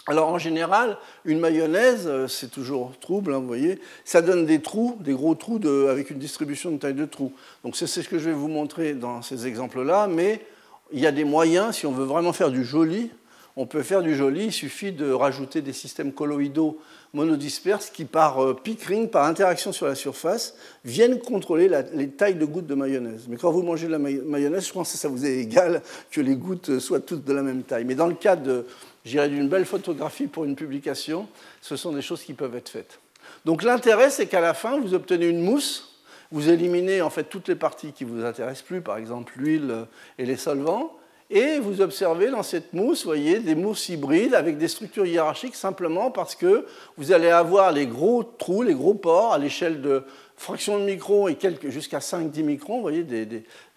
[0.08, 4.62] Alors en général, une mayonnaise, euh, c'est toujours trouble, hein, vous voyez, ça donne des
[4.62, 7.32] trous, des gros trous avec une distribution de taille de trous.
[7.64, 10.46] Donc c'est ce que je vais vous montrer dans ces exemples-là, mais
[10.92, 13.10] il y a des moyens, si on veut vraiment faire du joli,
[13.56, 16.78] on peut faire du joli, il suffit de rajouter des systèmes colloïdaux
[17.16, 20.54] monodisperses qui, par euh, pickering, par interaction sur la surface,
[20.84, 23.24] viennent contrôler les tailles de gouttes de mayonnaise.
[23.28, 26.20] Mais quand vous mangez de la mayonnaise, je pense que ça vous est égal que
[26.20, 27.84] les gouttes soient toutes de la même taille.
[27.84, 31.26] Mais dans le cas d'une belle photographie pour une publication,
[31.62, 33.00] ce sont des choses qui peuvent être faites.
[33.44, 35.96] Donc l'intérêt, c'est qu'à la fin, vous obtenez une mousse,
[36.30, 39.86] vous éliminez en fait toutes les parties qui vous intéressent plus, par exemple l'huile
[40.18, 40.92] et les solvants,
[41.28, 46.12] et vous observez dans cette mousse, voyez, des mousses hybrides avec des structures hiérarchiques simplement
[46.12, 46.66] parce que
[46.96, 50.04] vous allez avoir les gros trous, les gros pores à l'échelle de
[50.36, 53.04] fractions de microns et jusqu'à 5-10 microns, vous voyez,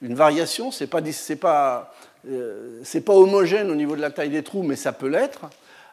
[0.02, 0.70] une variation.
[0.70, 0.90] Ce n'est
[2.26, 5.50] euh, pas, homogène au niveau de la taille des trous, mais ça peut l'être.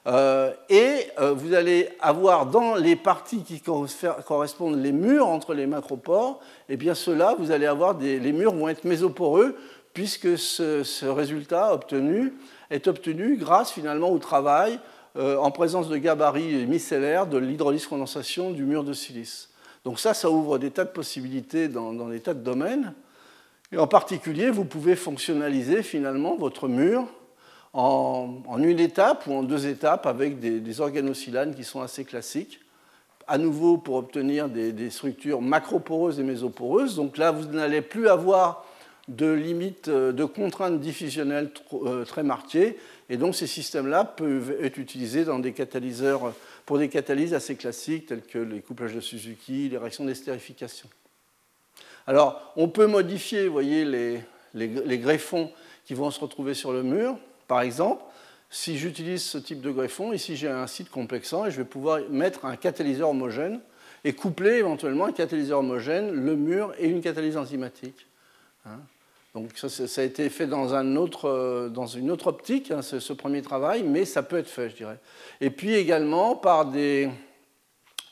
[0.06, 5.66] Euh, et euh, vous allez avoir dans les parties qui correspondent les murs entre les
[5.66, 9.56] macropores, et eh bien ceux-là, vous allez avoir des, les murs vont être mésoporeux
[9.96, 12.34] puisque ce, résultat obtenu
[12.68, 14.78] est obtenu grâce finalement au travail
[15.16, 19.48] euh, en présence de gabarits micellaires de l'hydrolyse condensation du mur de silice.
[19.86, 22.92] Donc ça, ça ouvre des tas de possibilités dans, des tas de domaines.
[23.72, 27.06] Et en particulier, vous pouvez fonctionnaliser finalement votre mur
[27.72, 32.60] en, une étape ou en deux étapes avec des, des organosilanes qui sont assez classiques
[33.26, 36.96] à nouveau pour obtenir des, des, structures macroporeuses et mésoporeuses.
[36.96, 38.66] Donc là, vous n'allez plus avoir
[39.08, 42.76] de limites, euh, de contraintes diffusionnelles euh, très marquées.
[43.08, 46.34] Et donc ces systèmes-là peuvent être utilisés dans des catalyseurs,
[46.64, 50.88] pour des catalyses assez classiques tels que les couplages de Suzuki, les réactions d'estérification.
[52.06, 54.20] Alors on peut modifier, vous voyez, les,
[54.54, 55.52] les, greffons
[55.84, 57.16] qui vont se retrouver sur le mur.
[57.46, 58.02] Par exemple,
[58.50, 62.00] si j'utilise ce type de greffon, ici j'ai un site complexant et je vais pouvoir
[62.10, 63.60] mettre un catalyseur homogène
[64.04, 68.06] et coupler éventuellement un catalyseur homogène, le mur et une catalyse enzymatique.
[68.64, 68.80] Hein.
[69.36, 74.06] Donc ça, a été fait dans, euh, une autre optique, hein, ce, premier travail, mais
[74.06, 74.98] ça peut être fait, je dirais.
[75.42, 76.40] Et puis également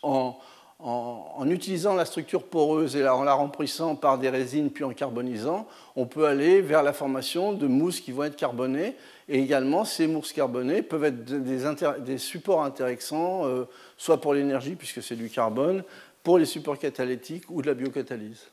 [0.03, 5.67] en, utilisant la structure poreuse et en la remplissant par des résines puis en carbonisant,
[5.97, 8.95] on peut aller vers la formation de mousses qui vont être carbonées.
[9.27, 11.63] Et également, ces mousses carbonées peuvent être des,
[12.05, 13.65] des supports intéressants, euh,
[13.97, 15.85] soit pour l'énergie, puisque c'est du carbone,
[16.23, 18.51] pour les supports catalytiques ou de la biocatalyse.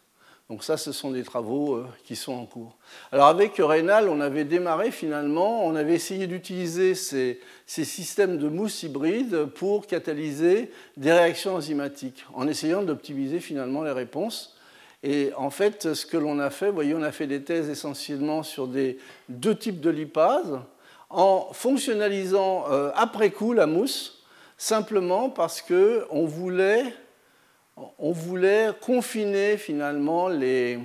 [0.52, 2.76] Donc ça, ce sont des travaux euh, qui sont en cours.
[3.14, 8.84] Alors avec Rénal, on avait démarré finalement, on avait essayé d'utiliser ces, systèmes de mousse
[8.84, 14.58] hybride pour catalyser des réactions enzymatiques, en essayant d'optimiser finalement les réponses.
[15.04, 17.70] Et en fait, ce que l'on a fait, vous voyez, on a fait des thèses
[17.70, 18.98] essentiellement sur des,
[19.30, 20.60] deux types de lipases,
[21.10, 24.22] en fonctionnalisant euh, après coup la mousse,
[24.58, 26.94] simplement parce qu'on voulait
[28.00, 30.80] on voulait confiner finalement les,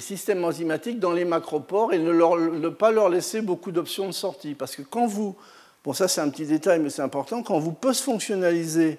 [0.00, 4.54] systèmes enzymatiques dans les macropores et ne, pas leur laisser beaucoup d'options de sortie.
[4.54, 5.36] Parce que quand vous,
[5.84, 8.98] bon ça c'est un petit détail mais c'est important, quand vous post-fonctionnalisez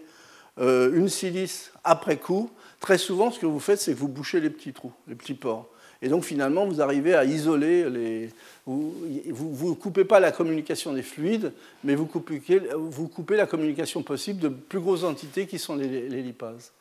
[0.60, 2.50] euh, une silice après coup,
[2.80, 5.34] très souvent ce que vous faites c'est que vous bouchez les petits trous, les petits
[5.34, 5.70] pores.
[6.02, 8.30] Et donc finalement, vous arrivez à isoler les.
[8.66, 11.52] Vous ne coupez pas la communication des fluides,
[11.84, 12.42] mais vous coupez,
[12.76, 16.72] vous coupez, la communication possible de plus grosses entités qui sont les, lipases.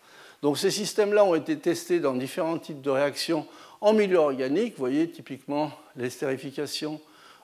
[0.42, 3.46] Donc ces systèmes-là ont été testés dans différents types de réactions
[3.80, 4.74] en milieu organique.
[4.74, 7.00] Vous voyez typiquement l'estérification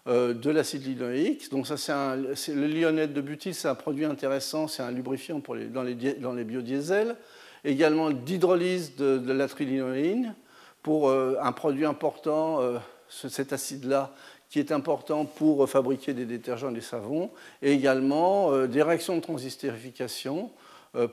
[0.07, 1.51] euh, de l'acide linoïque.
[1.51, 5.55] Donc ça, c'est le lyonette de butyle, c'est un produit intéressant, c'est un lubrifiant pour
[5.55, 7.17] les, dans, les, dans, les, biodiesels.
[7.63, 10.35] Également d'hydrolyse de, de la trilinoïne
[10.83, 12.79] pour euh, un produit important, euh,
[13.09, 14.13] cet acide-là,
[14.49, 17.31] qui est important pour fabriquer des détergents et des savons,
[17.63, 20.51] et également euh, des réactions de transistérification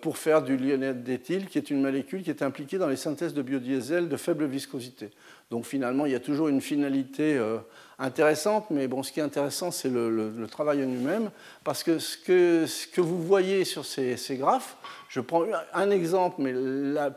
[0.01, 3.33] pour faire du lyonate d'éthyle, qui est une molécule qui est impliquée dans les synthèses
[3.33, 5.11] de biodiesel de faible viscosité.
[5.51, 7.39] Donc finalement, il y a toujours une finalité
[7.99, 11.29] intéressante, mais bon, ce qui est intéressant, c'est le, travail en lui-même,
[11.63, 14.77] parce que ce, que vous voyez sur ces, ces graphes,
[15.09, 16.53] je prends un exemple, mais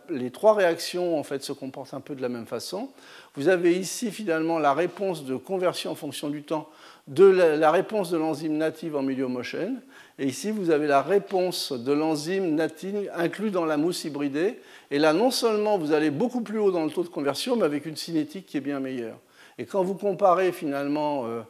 [0.08, 2.88] les trois réactions en fait se comportent un peu de la même façon.
[3.34, 6.68] Vous avez ici finalement la réponse de conversion en fonction du temps
[7.08, 9.80] de la, réponse de l'enzyme native en milieu homogène.
[10.20, 14.60] Et ici, vous avez la réponse de l'enzyme native inclue dans la mousse hybridée.
[14.90, 17.64] Et là, non seulement vous allez beaucoup plus haut dans le taux de conversion, mais
[17.64, 19.16] avec une cinétique qui est bien meilleure.
[19.56, 21.40] Et quand vous comparez finalement euh,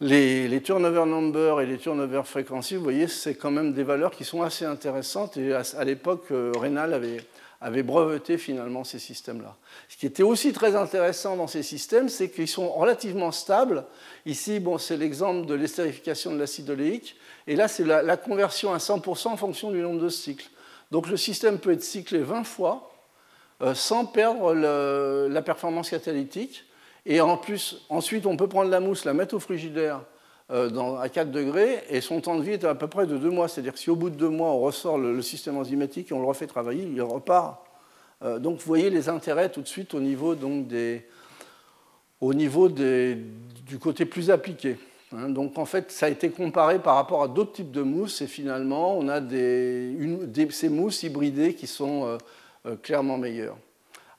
[0.00, 4.24] les, turnover number et les turnover frequency, vous voyez, c'est quand même des valeurs qui
[4.24, 5.36] sont assez intéressantes.
[5.36, 7.18] Et à, l'époque, euh, Rénal avait,
[7.62, 9.56] avait breveté finalement ces systèmes-là.
[9.88, 13.84] Ce qui était aussi très intéressant dans ces systèmes, c'est qu'ils sont relativement stables.
[14.26, 18.78] Ici, bon, c'est l'exemple de l'estérification de l'acide oléique, et là, c'est la, conversion à
[18.78, 20.48] 100% en fonction du nombre de cycles.
[20.90, 22.92] Donc le système peut être cyclé 20 fois
[23.62, 26.64] euh, sans perdre la performance catalytique.
[27.06, 30.02] Et en plus, ensuite, on peut prendre la mousse, la mettre au frigidaire
[30.50, 33.30] euh, à 4 degrés, et son temps de vie est à peu près de 2
[33.30, 33.48] mois.
[33.48, 36.20] C'est-à-dire que si au bout de 2 mois, on ressort le, système enzymatique et on
[36.20, 37.64] le refait travailler, il repart.
[38.22, 41.06] Euh, donc vous voyez les intérêts tout de suite au niveau, donc, des,
[42.20, 43.16] au niveau des,
[43.66, 44.78] du côté plus appliqué.
[45.14, 45.28] Hein.
[45.28, 48.26] donc en fait, ça a été comparé par rapport à d'autres types de mousses, et
[48.26, 49.96] finalement, on a des,
[50.50, 52.18] ces mousses hybridées qui sont
[52.66, 53.56] euh, clairement meilleures.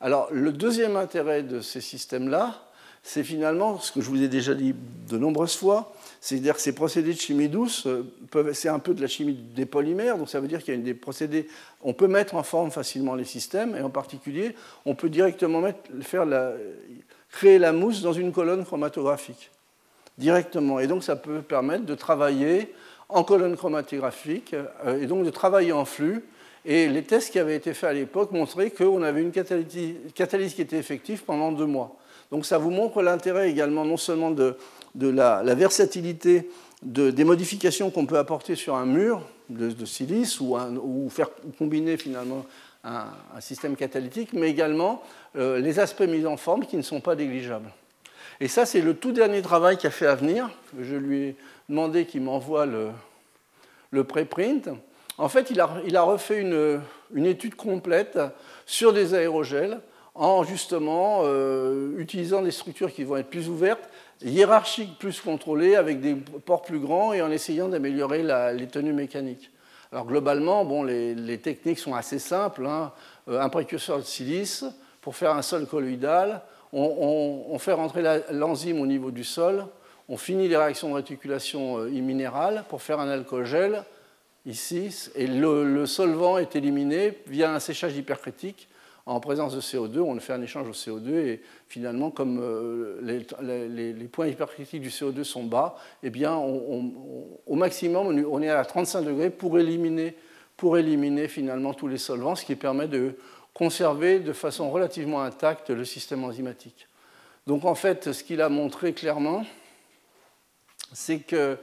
[0.02, 2.62] Alors, le deuxième intérêt de ces systèmes-là,
[3.04, 4.76] c'est finalement ce que je vous ai déjà dit
[5.10, 5.94] de nombreuses fois,
[6.24, 9.66] c'est-à-dire que ces procédés de chimie douce, euh, c'est un peu de la chimie des
[9.66, 11.50] polymères, donc ça veut dire qu'il y a des procédés,
[11.82, 14.56] on peut mettre en forme facilement les systèmes, et en particulier,
[14.86, 15.62] on peut directement
[16.00, 16.26] faire
[17.30, 19.52] créer la mousse dans une colonne chromatographique,
[20.18, 20.80] directement.
[20.80, 22.74] Et donc ça peut permettre de travailler
[23.10, 24.56] en colonne chromatographique,
[24.86, 26.24] euh, et donc de travailler en flux.
[26.64, 30.62] Et les tests qui avaient été faits à l'époque montraient qu'on avait une catalyse qui
[30.62, 31.98] était effective pendant deux mois.
[32.32, 34.56] Donc ça vous montre l'intérêt également non seulement de,
[35.00, 36.50] la, versatilité
[36.82, 42.46] des modifications qu'on peut apporter sur un mur de, silice ou, faire combiner finalement
[42.84, 43.06] un,
[43.40, 45.02] système catalytique, mais également
[45.36, 47.70] euh, les aspects mis en forme qui ne sont pas négligeables.
[48.40, 50.50] Et ça, c'est le tout dernier travail qu'a fait Avenir.
[50.80, 51.36] Je lui ai
[51.70, 52.90] demandé qu'il m'envoie le,
[53.92, 54.70] le préprint.
[55.18, 58.20] En fait, il a, refait une, étude complète
[58.66, 59.80] sur des aérogels
[60.16, 63.90] en justement euh, utilisant des structures qui vont être plus ouvertes,
[64.24, 69.52] hiérarchiques plus contrôlées, avec des ports plus grands et en essayant d'améliorer les tenues mécaniques.
[69.92, 72.66] Alors globalement, bon, les, techniques sont assez simples.
[72.66, 72.92] Hein.
[73.28, 74.66] Euh, un précurseur de silice
[75.02, 78.02] pour faire un sol colloïdal, on, fait rentrer
[78.32, 79.68] l'enzyme au niveau du sol,
[80.10, 83.46] on finit les réactions de réticulation euh, imminérale pour faire un alcool
[84.46, 88.68] ici, et le, solvant est éliminé via un séchage hypercritique
[89.06, 94.08] en présence de CO2, on fait un échange au CO2 et finalement, comme euh, les,
[94.08, 99.30] points hypercritiques du CO2 sont bas, eh bien, au maximum, on est à 35 degrés
[99.30, 100.16] pour éliminer,
[100.56, 103.18] pour éliminer finalement tous les solvants, ce qui permet de
[103.54, 106.88] conserver de façon relativement intacte le système enzymatique.
[107.46, 109.46] Donc en fait, ce qu'il a montré clairement,
[110.94, 111.58] c'est que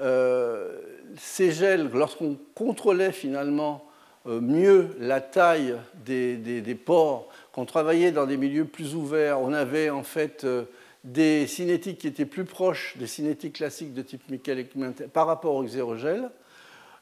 [0.00, 0.78] euh,
[1.16, 3.85] ces gels, lorsqu'on contrôlait finalement
[4.26, 9.90] mieux la taille des, des, pores, qu'on travaillait dans des milieux plus ouverts, on avait
[9.90, 10.64] en fait euh,
[11.04, 14.66] des cinétiques qui étaient plus proches des cinétiques classiques de type Michael
[15.12, 16.28] par rapport aux xérogels,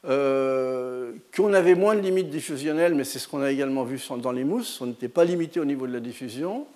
[0.07, 4.33] euh, qu'on avait moins de limites diffusionnelles, mais c'est ce qu'on a également vu dans
[4.33, 6.67] les mousses, on n'était pas limité au niveau de la diffusion,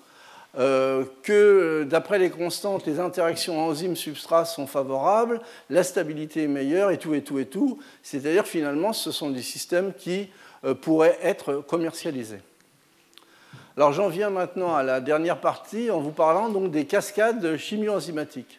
[0.56, 6.98] euh, que d'après les constantes, les interactions enzymes-substrat sont favorables, la stabilité est meilleure, et
[6.98, 7.78] tout, et tout, et tout.
[8.02, 10.30] C'est-à-dire finalement, ce sont des systèmes qui
[10.64, 12.40] euh, pourraient être commercialisés.
[13.76, 18.58] Alors j'en viens maintenant à la dernière partie en vous parlant donc des cascades chimio-enzymatiques.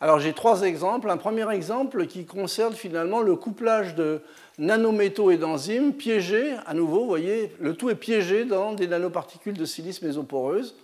[0.00, 1.10] Alors j'ai trois exemples.
[1.10, 4.22] Un premier exemple qui concerne finalement le couplage de
[4.58, 9.58] nanométaux et d'enzymes piégés, à nouveau, vous voyez, le tout est piégé dans des nanoparticules
[9.58, 10.74] de silice mésoporeuse.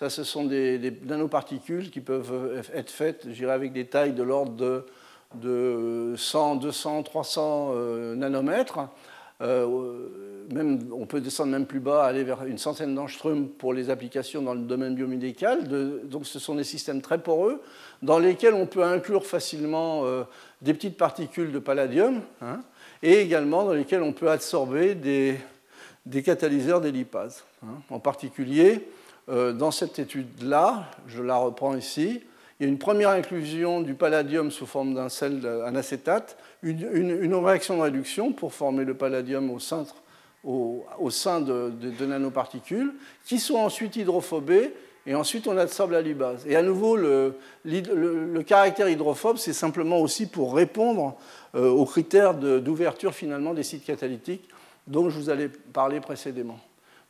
[0.00, 4.22] Ça, ce sont des, nanoparticules qui peuvent être faites, je dirais, avec des tailles de
[4.22, 4.86] l'ordre
[5.34, 7.74] de, 100, 200, 300
[8.16, 8.78] nanomètres.
[9.42, 10.08] Euh,
[10.50, 14.40] même, on peut descendre même plus bas, aller vers une centaine d'angstroms pour les applications
[14.40, 15.68] dans le domaine biomédical.
[16.08, 17.60] donc ce sont des systèmes très poreux
[18.00, 20.22] dans lesquels on peut inclure facilement euh,
[20.62, 22.60] des petites particules de palladium hein,
[23.02, 25.38] et également dans lesquels on peut absorber des,
[26.22, 27.44] catalyseurs des lipases.
[27.62, 27.82] Hein.
[27.90, 28.88] En particulier,
[29.30, 32.20] dans cette étude-là, je la reprends ici,
[32.60, 37.34] il y a une première inclusion du palladium sous forme d'un sel, un acétate, une,
[37.34, 39.86] réaction de réduction pour former le palladium au sein,
[40.44, 41.72] au, sein de,
[42.04, 42.92] nanoparticules,
[43.24, 44.74] qui sont ensuite hydrophobées,
[45.06, 46.46] et ensuite on absorbe la libase.
[46.46, 47.32] Et à nouveau, le,
[48.46, 51.16] caractère hydrophobe, c'est simplement aussi pour répondre
[51.54, 54.46] euh, aux critères d'ouverture finalement des sites catalytiques
[54.86, 56.58] dont je vous allais parler précédemment.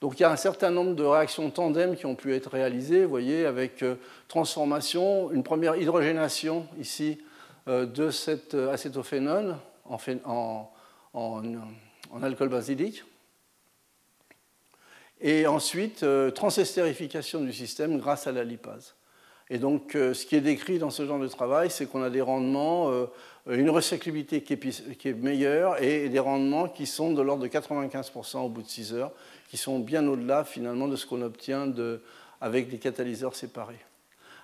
[0.00, 3.04] Donc il y a un certain nombre de réactions tandem qui ont pu être réalisées,
[3.04, 3.96] vous voyez, avec euh,
[4.28, 7.18] transformation, une première hydrogénation ici
[7.68, 10.70] euh, de cet euh, acétophénone en,
[12.22, 13.04] alcool basylique,
[15.20, 18.94] et ensuite transestérification du système grâce à la lipase.
[19.50, 22.20] Et donc, ce qui est décrit dans ce genre de travail, c'est qu'on a des
[22.20, 22.90] rendements,
[23.48, 28.48] une recyclabilité qui est, meilleure et des rendements qui sont de l'ordre de 95% au
[28.48, 29.12] bout de 6 heures,
[29.50, 31.72] qui sont bien au-delà finalement de ce qu'on obtient
[32.40, 33.80] avec des catalyseurs séparés.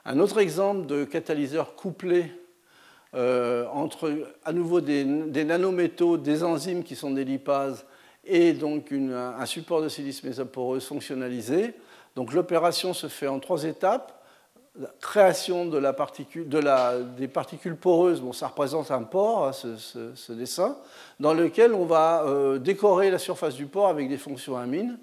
[0.04, 2.32] Un autre exemple de catalyseur couplé
[3.14, 4.12] entre
[4.44, 7.86] à nouveau des, nanométaux, des enzymes qui sont des lipases
[8.24, 11.74] et donc un support de silice mésoporeuse fonctionnalisé.
[12.16, 14.15] Donc l'opération se fait en trois étapes.
[14.78, 19.46] La création de la particule, de la, des particules poreuses, bon, ça représente un pore,
[19.46, 20.76] hein, ce, dessin,
[21.18, 24.98] dans lequel on va euh, décorer la surface du pore avec des fonctions amines,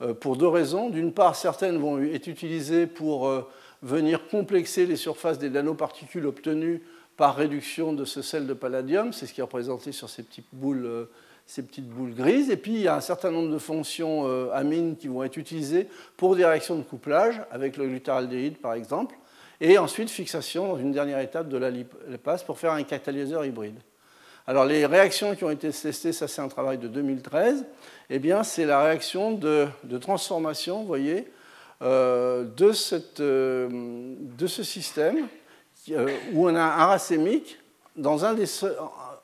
[0.00, 0.88] euh, pour deux raisons.
[0.88, 3.46] D'une part, certaines vont être utilisées pour euh,
[3.82, 6.82] venir complexer les surfaces des nanoparticules obtenues
[7.18, 10.48] par réduction de ce sel de palladium, c'est ce qui est représenté sur ces petites
[10.54, 11.06] boules
[11.50, 12.48] ces petites boules grises.
[12.48, 15.36] Et puis, il y a un certain nombre de fonctions euh, amines qui vont être
[15.36, 19.16] utilisées pour des réactions de couplage, avec le glutardéhyde par exemple.
[19.60, 23.80] Et ensuite, fixation dans une dernière étape de la lipase pour faire un catalyseur hybride.
[24.46, 27.66] Alors, les réactions qui ont été testées, ça c'est un travail de 2013,
[28.10, 29.66] eh bien, c'est la réaction de,
[30.00, 31.32] transformation, vous voyez,
[31.82, 33.68] euh, de, cette, euh,
[34.20, 35.26] de, ce système
[36.32, 37.58] où on a un racémique
[37.96, 38.46] dans un des,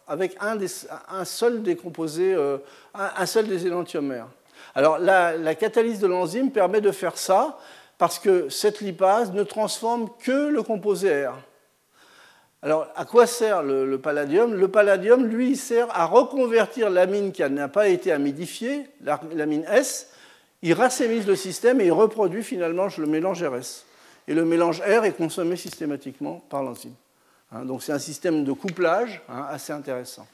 [0.07, 2.59] avec un, seul décomposé, euh,
[2.95, 3.71] un, seul des.
[4.75, 7.59] Alors la, catalyse de l'enzyme permet de faire ça
[7.99, 11.35] parce que cette lipase ne transforme que le composé R.
[12.63, 14.55] Alors, à quoi sert le, palladium?
[14.55, 18.87] Le palladium, lui, sert à reconvertir l'amine qui n'a pas été amidifiée,
[19.33, 20.11] l'amine S.
[20.63, 23.85] Il racémise le système et il reproduit finalement le mélange RS.
[24.27, 26.95] Et le mélange R est consommé systématiquement par l'enzyme.
[27.53, 30.27] Hein, donc c'est un système de couplage hein, assez intéressant.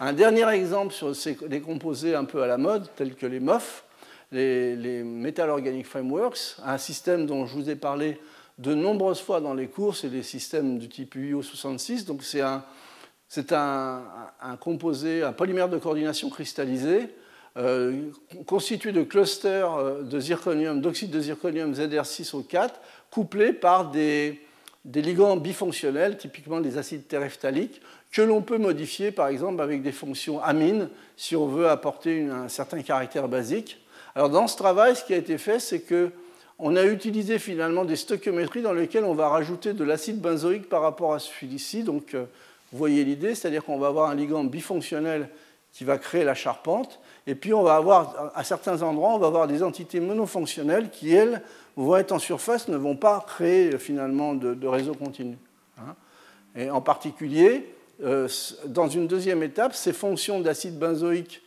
[0.00, 1.12] Un dernier exemple sur
[1.48, 3.84] des composés un peu à la mode, tels que les MOF,
[4.32, 8.20] les, Metal Organic Frameworks, un système dont je vous ai parlé
[8.58, 12.04] de nombreuses fois dans les cours, c'est des systèmes du type UO66.
[12.04, 12.64] Donc c'est un,
[14.40, 17.10] un, composé, un polymère de coordination cristallisé
[17.56, 18.10] euh,
[18.44, 22.72] constitué de clusters euh, de zirconium, d'oxyde de zirconium ZR6O4,
[23.10, 24.45] couplés par des,
[24.86, 27.82] des ligands bifonctionnels, typiquement des acides terephthaliques,
[28.12, 32.48] que l'on peut modifier par exemple avec des fonctions amines si on veut apporter un
[32.48, 33.84] certain caractère basique.
[34.14, 36.10] Alors dans ce travail, ce qui a été fait, c'est que
[36.58, 40.80] on a utilisé finalement des stoichiométries dans lesquelles on va rajouter de l'acide benzoïque par
[40.80, 41.82] rapport à celui-ci.
[41.82, 42.24] Donc euh,
[42.72, 45.28] vous voyez l'idée, c'est-à-dire qu'on va avoir un ligand bifonctionnel
[45.72, 49.26] qui va créer la charpente, et puis on va avoir, à certains endroits, on va
[49.26, 51.42] avoir des entités monofonctionnelles qui, elles,
[51.76, 55.36] vont être en surface, ne vont pas créer finalement de, réseau continu.
[55.78, 55.94] Hein.
[56.54, 58.28] Et en particulier, euh,
[58.66, 61.42] dans une deuxième étape, ces fonctions d'acide benzoïque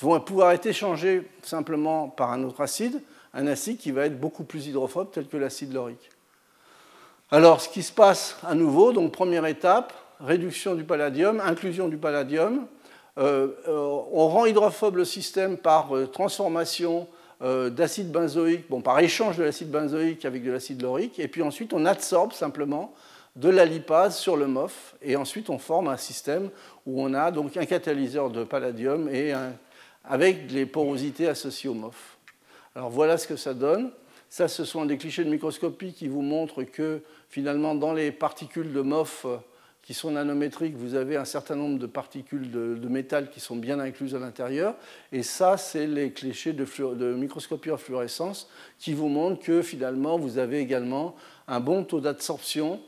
[0.00, 3.00] vont pouvoir être échangées simplement par un autre acide,
[3.32, 6.10] un acide qui va être beaucoup plus hydrophobe, tel que l'acide laurique.
[7.30, 11.96] Alors, ce qui se passe à nouveau, donc première étape, réduction du palladium, inclusion du
[11.96, 12.66] palladium.
[13.16, 17.06] Euh, euh, on rend hydrophobe le système par transformation
[17.42, 21.42] euh, d'acide benzoïque, bon, par échange de l'acide benzoïque avec de l'acide laurique, et puis
[21.42, 22.94] ensuite on absorbe simplement
[23.36, 26.50] de la lipase sur le MOF, et ensuite on forme un système
[26.86, 29.32] où on a donc un catalyseur de palladium et
[30.04, 32.16] avec les porosités associées au MOF.
[32.76, 33.90] Alors voilà ce que ça donne.
[34.28, 38.72] Ça, ce sont des clichés de microscopie qui vous montrent que finalement dans les particules
[38.72, 39.26] de MOF,
[39.84, 43.78] qui sont nanométriques, vous avez un certain nombre de particules de, métal qui sont bien
[43.78, 44.74] incluses à l'intérieur.
[45.12, 50.38] Et ça, c'est les clichés de, microscopie en fluorescence qui vous montrent que finalement, vous
[50.38, 51.14] avez également
[51.46, 52.80] un bon taux d'absorption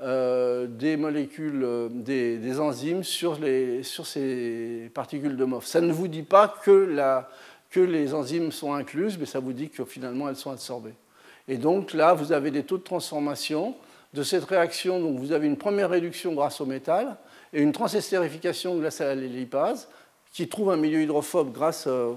[0.00, 5.66] euh, des molécules, euh, des, enzymes sur, les, sur, ces particules de MOF.
[5.66, 6.96] Ça ne vous dit pas que,
[7.70, 10.94] que les enzymes sont incluses, mais ça vous dit que finalement, elles sont absorbées.
[11.48, 13.74] Et donc là, vous avez des taux de transformation
[14.14, 17.16] de cette réaction, vous avez une première réduction grâce au métal
[17.52, 19.88] et une transestérification grâce à la lipase
[20.32, 22.14] qui trouve un milieu hydrophobe grâce euh,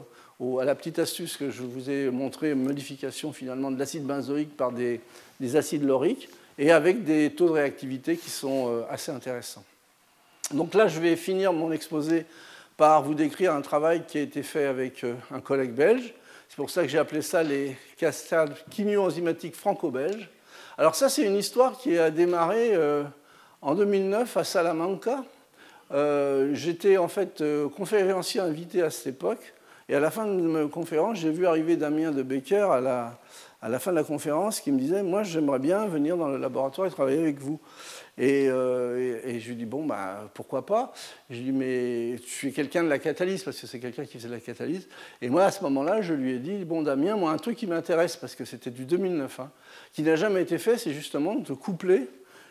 [0.60, 4.72] à la petite astuce que je vous ai montré, modification finalement de l'acide benzoïque par
[4.72, 5.02] des,
[5.56, 6.30] acides lauriques
[6.60, 9.64] et avec des taux de réactivité qui sont euh, assez intéressants.
[10.54, 12.26] Donc là, je vais finir mon exposé
[12.78, 16.14] par vous décrire un travail qui a été fait avec euh, un collègue belge.
[16.48, 20.30] C'est pour ça que j'ai appelé ça les cascades chimio-enzymatiques franco-belges.
[20.80, 23.04] Alors ça, c'est une histoire qui a démarré euh,
[23.64, 25.24] en 2009 à Salamanca.
[25.92, 29.56] Euh, j'étais en fait euh, conférencier invité à cette époque.
[29.90, 33.20] Et à la fin de ma conférence, j'ai vu arriver Damien de Becker à la,
[33.62, 36.38] à la fin de la conférence qui me disait Moi, j'aimerais bien venir dans le
[36.38, 37.60] laboratoire et travailler avec vous.
[38.18, 40.94] Et, euh, je lui dis Bon, bah, pourquoi pas?
[41.30, 44.18] Je lui dis Mais tu es quelqu'un de la catalyse, parce que c'est quelqu'un qui
[44.18, 44.88] faisait de la catalyse.
[45.22, 47.66] Et moi, à ce moment-là, je lui ai dit Bon, Damien, moi, un truc qui
[47.66, 49.52] m'intéresse, parce que c'était du 2009, hein,
[49.94, 52.08] qui n'a jamais été fait, c'est justement de coupler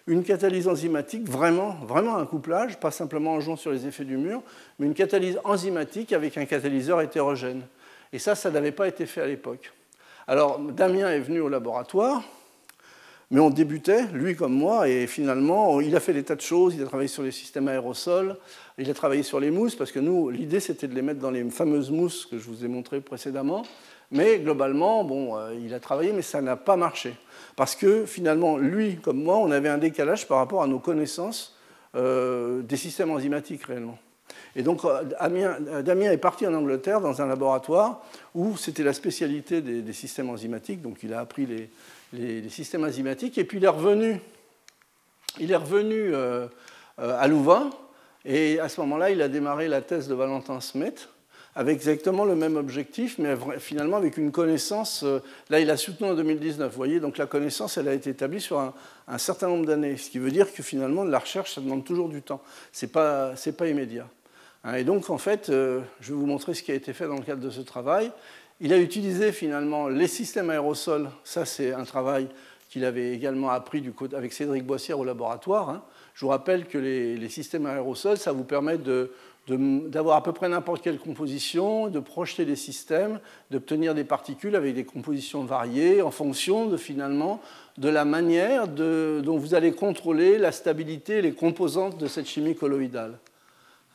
[0.07, 4.17] une catalyse enzymatique, vraiment, vraiment un couplage, pas simplement en jouant sur les effets du
[4.17, 4.43] mur,
[4.79, 7.63] mais une catalyse enzymatique avec un catalyseur hétérogène.
[8.13, 9.73] Et ça, ça n'avait pas été fait à l'époque.
[10.29, 12.23] Alors, Damien est venu au laboratoire,
[13.31, 16.77] mais on débutait, lui comme moi, et finalement, il a fait des tas de choses.
[16.77, 18.37] Il a travaillé sur les systèmes aérosols,
[18.79, 21.31] il a travaillé sur les mousses, parce que nous, l'idée, c'était de les mettre dans
[21.31, 23.65] les fameuses mousses que je vous ai montrées précédemment.
[24.11, 27.15] Mais globalement, bon, euh, il a travaillé, mais ça n'a pas marché.
[27.57, 31.57] Parce que finalement, lui comme moi, on avait un décalage par rapport à nos connaissances
[31.97, 33.99] euh, des systèmes enzymatiques réellement.
[34.55, 38.05] Et donc, euh, Damien est parti en Angleterre dans un laboratoire
[38.35, 40.83] où c'était la spécialité des, systèmes enzymatiques.
[40.83, 41.47] Donc, il a appris
[42.13, 43.39] les, systèmes enzymatiques.
[43.39, 44.21] Et puis, il est revenu,
[46.99, 47.71] à Louvain.
[48.27, 50.95] Et à ce moment-là, il a démarré la thèse de Valentin Smet
[51.55, 55.05] avec exactement le même objectif, mais finalement avec une connaissance.
[55.05, 56.71] Euh, là, il a soutenu en 2019.
[56.71, 58.75] Vous voyez, donc la connaissance, elle a été établie sur un,
[59.19, 62.21] certain nombre d'années, ce qui veut dire que finalement, la recherche, ça demande toujours du
[62.21, 62.43] temps.
[62.73, 64.07] Ce n'est pas, pas immédiat.
[64.65, 67.07] Hein, et donc, en fait, euh, je vais vous montrer ce qui a été fait
[67.07, 68.13] dans le cadre de ce travail.
[68.61, 71.09] Il a utilisé finalement les systèmes aérosols.
[71.25, 72.29] Ça, c'est un travail
[72.69, 73.83] qu'il avait également appris
[74.15, 75.71] avec Cédric Boissière au laboratoire.
[75.71, 75.83] Hein.
[76.17, 78.79] Je vous rappelle que les, systèmes aérosols, ça vous permet
[79.49, 84.75] d'avoir à peu près n'importe quelle composition, de projeter des systèmes, d'obtenir des particules avec
[84.75, 87.43] des compositions variées en fonction de finalement
[87.77, 92.57] de la manière dont vous allez contrôler la stabilité et les composantes de cette chimie
[92.57, 93.19] colloïdale.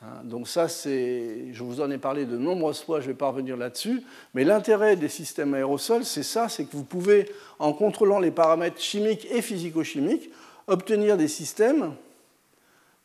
[0.04, 3.18] Hein, donc ça, c'est, je vous en ai parlé de nombreuses fois, je ne vais
[3.18, 4.04] pas revenir là-dessus,
[4.36, 8.80] mais l'intérêt des systèmes aérosols, c'est ça, c'est que vous pouvez, en contrôlant les paramètres
[8.80, 10.30] chimiques et physico-chimiques,
[10.68, 11.96] obtenir des systèmes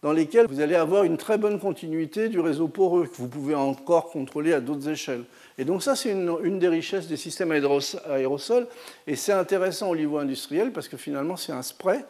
[0.03, 3.55] dans lesquels vous allez avoir une très bonne continuité du réseau poreux que vous pouvez
[3.55, 5.25] encore contrôler à d'autres échelles.
[5.59, 8.67] Et donc ça, c'est une, des richesses des systèmes aérosols,
[9.07, 12.05] et c'est intéressant au niveau industriel parce que finalement, c'est un spray.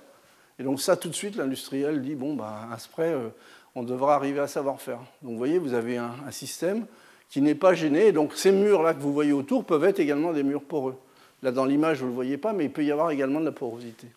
[0.59, 3.28] Et donc ça, tout de suite, l'industriel dit, bon, bah, un spray, euh,
[3.74, 4.99] on devra arriver à savoir faire.
[5.22, 6.87] Donc vous voyez, vous avez un, un système
[7.28, 10.32] qui n'est pas gêné, et donc ces murs-là que vous voyez autour peuvent être également
[10.32, 10.97] des murs poreux.
[11.43, 13.45] Là, dans l'image, vous ne le voyez pas, mais il peut y avoir également de
[13.45, 14.09] la porosité.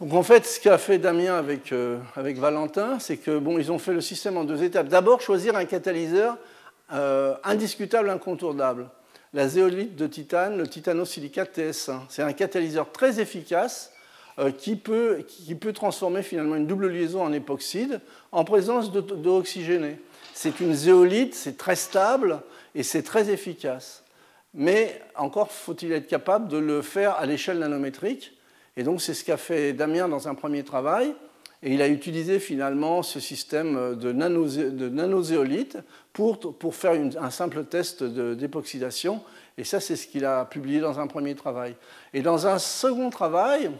[0.00, 3.72] Donc en fait, ce qu'a fait Damien avec, euh, avec Valentin, c'est que bon, ils
[3.72, 4.86] ont fait le système en deux étapes.
[4.86, 6.38] D'abord, choisir un catalyseur
[6.92, 8.90] euh, indiscutable, incontournable.
[9.34, 12.02] La zéolite de titane, le titano-silicate TS1.
[12.08, 13.92] C'est un catalyseur très efficace
[14.38, 19.36] euh, qui, peut, qui peut transformer finalement une double liaison en époxyde en présence d'eau
[19.36, 19.98] oxygénée.
[20.32, 22.40] C'est une zéolite, c'est très stable
[22.76, 24.04] et c'est très efficace.
[24.54, 28.37] Mais encore faut-il être capable de le faire à l'échelle nanométrique
[28.78, 31.12] et donc c'est ce qu'a fait Damien dans un premier travail.
[31.64, 35.78] Et il a utilisé finalement ce système de, nanozéolite
[36.12, 39.20] pour, pour faire un simple test d'époxydation.
[39.58, 41.74] Et ça, c'est ce qu'il a publié dans un premier travail.
[42.14, 43.72] Et dans un second travail,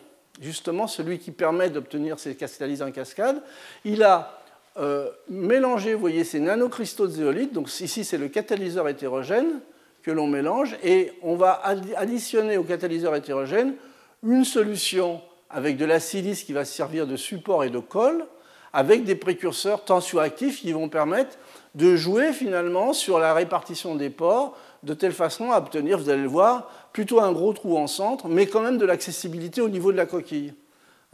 [0.42, 3.40] justement celui qui permet d'obtenir ces catalyses en cascade,
[3.84, 4.40] il a
[4.78, 7.52] euh, mélangé, vous voyez, ces nanocristaux de zéolite.
[7.52, 9.60] Donc ici, c'est le catalyseur hétérogène
[10.02, 10.76] que l'on mélange.
[10.82, 11.62] Et on va
[11.94, 13.74] additionner au catalyseur hétérogène
[14.22, 18.26] une solution avec de la silice qui va servir de support et de colle,
[18.72, 21.38] avec des précurseurs tensioactifs qui vont permettre
[21.74, 26.22] de jouer finalement sur la répartition des pores de telle façon à obtenir, vous allez
[26.22, 29.90] le voir, plutôt un gros trou en centre, mais quand même de l'accessibilité au niveau
[29.90, 30.54] de la coquille.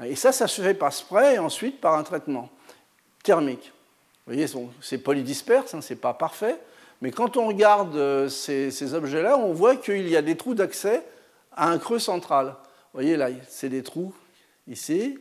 [0.05, 2.51] Et ça, ça se fait par spray et ensuite par un traitement
[3.23, 3.73] thermique.
[4.27, 4.47] Vous voyez,
[4.81, 6.59] c'est polydisperse, hein, ce n'est pas parfait,
[7.01, 11.03] mais quand on regarde euh, ces objets-là, on voit qu'il y a des trous d'accès
[11.57, 12.55] à un creux central.
[12.95, 14.15] Vous voyez là, c'est des trous
[14.69, 15.19] ici.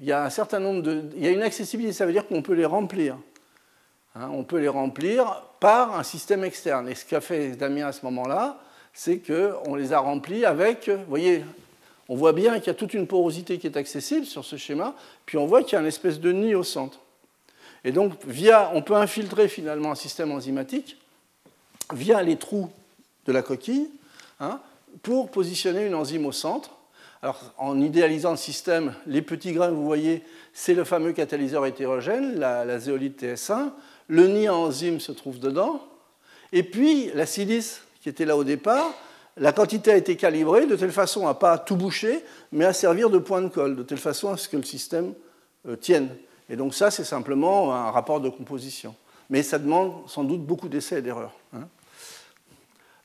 [0.00, 1.10] Il y a un certain nombre de.
[1.16, 3.18] Il y a une accessibilité, ça veut dire qu'on peut les remplir.
[4.14, 6.88] Hein, on peut les remplir par un système externe.
[6.88, 8.60] Et ce qu'a fait Damien à ce moment-là,
[8.94, 10.88] c'est qu'on les a remplis avec.
[10.88, 11.44] Vous voyez,
[12.08, 14.94] on voit bien qu'il y a toute une porosité qui est accessible sur ce schéma,
[15.26, 17.00] puis on voit qu'il y a une espèce de nid au centre.
[17.82, 20.96] Et donc, via, on peut infiltrer finalement un système enzymatique
[21.92, 22.70] via les trous
[23.26, 23.90] de la coquille.
[24.38, 24.60] Hein,
[25.02, 26.70] pour positionner une enzyme au centre.
[27.22, 30.22] Alors, en idéalisant le système, les petits grains vous voyez,
[30.52, 33.70] c'est le fameux catalyseur hétérogène, la, zéolite TS1.
[34.06, 35.82] Le nid enzyme se trouve dedans.
[36.52, 38.94] Et puis, la silice qui était là au départ,
[39.36, 42.72] la quantité a été calibrée de telle façon à ne pas tout boucher, mais à
[42.72, 45.12] servir de point de colle, de telle façon à ce que le système
[45.68, 46.08] euh, tienne.
[46.48, 48.94] Et donc ça, c'est simplement un rapport de composition.
[49.30, 51.34] Mais ça demande sans doute beaucoup d'essais et d'erreurs.
[51.52, 51.68] Hein.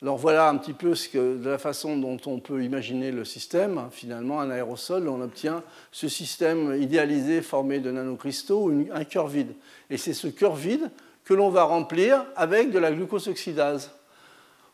[0.03, 3.87] Alors voilà un petit peu de la façon dont on peut imaginer le système.
[3.89, 9.53] Finalement, un aérosol, on obtient ce système idéalisé formé de nanocristaux, un cœur vide.
[9.89, 10.91] Et c'est ce cœur vide
[11.23, 13.91] que l'on va remplir avec de la glucose oxydase.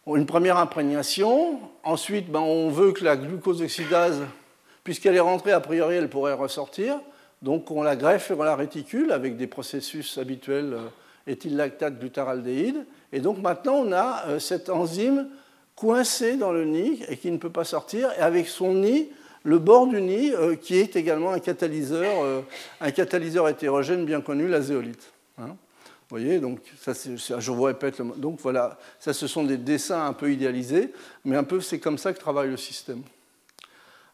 [0.07, 4.23] Une première imprégnation, ensuite ben, on veut que la glucose oxydase,
[4.83, 6.99] puisqu'elle est rentrée, a priori elle pourrait ressortir,
[7.43, 10.87] donc on la greffe sur la réticule avec des processus habituels euh,
[11.27, 12.85] éthylactate glutaraldéhyde.
[13.11, 15.27] Et donc maintenant on a euh, cette enzyme
[15.75, 19.09] coincée dans le nid et qui ne peut pas sortir, et avec son nid,
[19.43, 22.43] le bord du nid, euh, qui est également un catalyseur,
[22.81, 25.11] un catalyseur hétérogène bien connu, la zéolite.
[25.37, 25.55] Hein.
[26.09, 26.93] Vous voyez, donc ça,
[27.39, 30.91] je vous répète, donc voilà, ça ce sont des dessins un peu idéalisés,
[31.23, 33.03] mais un peu c'est comme ça que travaille le système.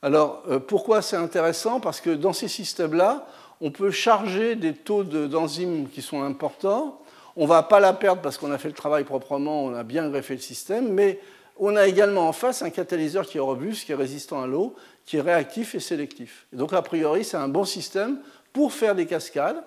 [0.02, 1.80] Alors euh, pourquoi c'est intéressant?
[1.80, 3.26] Parce que dans ces systèmes-là,
[3.62, 7.02] on peut charger des taux d'enzymes qui sont importants.
[7.36, 9.84] On ne va pas la perdre parce qu'on a fait le travail proprement, on a
[9.84, 11.20] bien greffé le système, mais
[11.58, 14.76] on a également en face un catalyseur qui est robuste, qui est résistant à l'eau,
[15.06, 16.48] qui est réactif et sélectif.
[16.54, 18.20] donc a priori, c'est un bon système
[18.54, 19.64] pour faire des cascades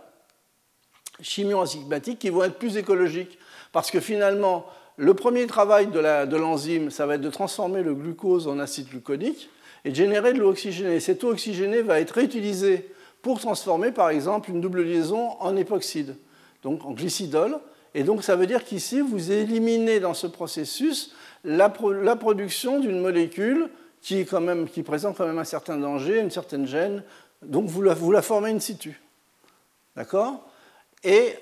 [1.20, 3.39] chimio-enzymatiques qui vont être plus écologiques.
[3.72, 4.66] Parce que finalement,
[4.97, 9.51] le premier travail de l'enzyme, ça va être de transformer le glucose en acide gluconique
[9.84, 11.01] et de générer de l'eau oxygénée.
[11.01, 12.91] Cette eau oxygénée va être réutilisée
[13.23, 16.16] pour transformer, par exemple, une double liaison en époxyde,
[16.62, 17.59] donc en glycidol.
[17.95, 21.12] Et donc, ça veut dire qu'ici, vous éliminez dans ce processus
[21.45, 26.31] la, production d'une molécule qui, quand même, qui, présente quand même un certain danger, une
[26.31, 27.03] certaine gêne.
[27.43, 29.01] Donc, vous la, vous la formez in situ.
[29.97, 30.49] D'accord?
[31.03, 31.35] Et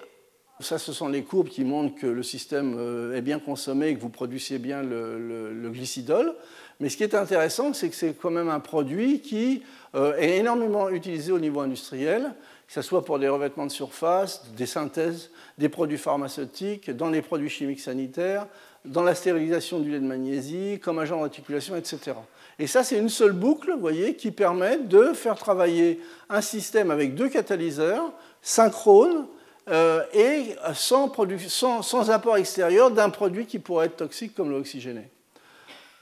[0.61, 3.95] ça, ce sont les courbes qui montrent que le système euh, est bien consommé et
[3.95, 6.35] que vous produisez bien le, glycidol.
[6.81, 9.63] Mais ce qui est intéressant, c'est que c'est quand même un produit qui
[9.95, 12.35] euh, est énormément utilisé au niveau industriel,
[12.67, 17.23] que ce soit pour des revêtements de surface, des synthèses, des produits pharmaceutiques, dans les
[17.23, 18.47] produits chimiques sanitaires,
[18.85, 22.13] dans la stérilisation du lait de magnésie, comme agent d'articulation, etc.
[22.59, 26.91] Et ça, c'est une seule boucle, vous voyez, qui permet de faire travailler un système
[26.91, 28.13] avec deux catalyseurs
[28.43, 29.27] synchrones
[29.69, 31.11] euh, et sans,
[32.11, 35.11] apport extérieur d'un produit qui pourrait être toxique comme l'oxygéné.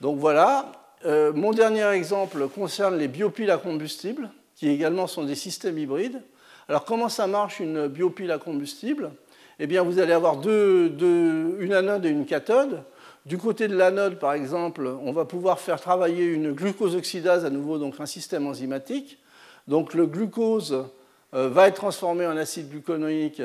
[0.01, 0.71] Donc voilà,
[1.05, 6.21] euh, mon dernier exemple concerne les biopiles à combustible, qui également sont des systèmes hybrides.
[6.67, 9.11] Alors comment ça marche une biopile à combustible?
[9.59, 12.83] Eh bien vous allez avoir une anode et une cathode.
[13.25, 17.49] Du côté de l'anode, par exemple, on va pouvoir faire travailler une glucose oxydase, à
[17.49, 19.17] nouveau donc un système enzymatique.
[19.67, 20.85] Donc le glucose
[21.33, 23.41] euh, va être transformé en acide gluconoïque